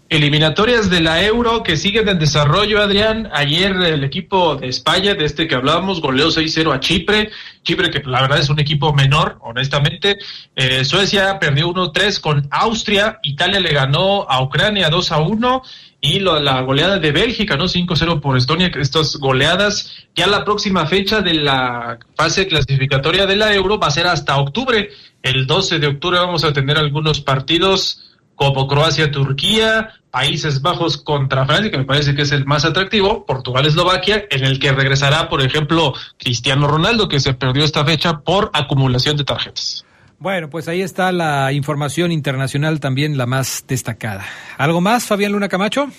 [0.09, 3.28] Eliminatorias de la Euro que siguen en desarrollo, Adrián.
[3.32, 7.30] Ayer el equipo de España, de este que hablábamos, goleó 6-0 a Chipre.
[7.64, 10.16] Chipre, que la verdad es un equipo menor, honestamente.
[10.54, 13.18] Eh, Suecia perdió 1-3 con Austria.
[13.24, 15.62] Italia le ganó a Ucrania 2-1.
[16.00, 17.66] Y lo- la goleada de Bélgica, ¿no?
[17.66, 18.70] 5-0 por Estonia.
[18.78, 23.90] Estas goleadas, ya la próxima fecha de la fase clasificatoria de la Euro va a
[23.90, 24.90] ser hasta octubre.
[25.20, 28.02] El 12 de octubre vamos a tener algunos partidos
[28.37, 34.26] como Croacia-Turquía, Países Bajos contra Francia, que me parece que es el más atractivo, Portugal-Eslovaquia,
[34.30, 39.16] en el que regresará, por ejemplo, Cristiano Ronaldo, que se perdió esta fecha por acumulación
[39.16, 39.84] de tarjetas.
[40.18, 44.24] Bueno, pues ahí está la información internacional también la más destacada.
[44.57, 45.91] ¿Algo más, Fabián Luna Camacho?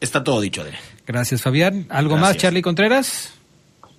[0.00, 0.80] Está todo dicho, Adrián.
[1.06, 1.86] Gracias, Fabián.
[1.90, 2.36] ¿Algo más.
[2.36, 3.34] Charlie Contreras?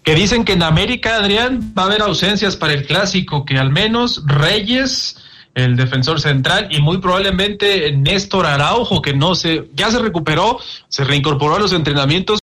[0.04, 3.70] Que dicen que en América, Adrián, va a haber ausencias para el clásico, que al
[3.72, 5.18] menos Reyes,
[5.60, 11.04] el defensor central, y muy probablemente Néstor Araujo, que no se, ya se recuperó, se
[11.04, 12.38] reincorporó a los entrenamientos,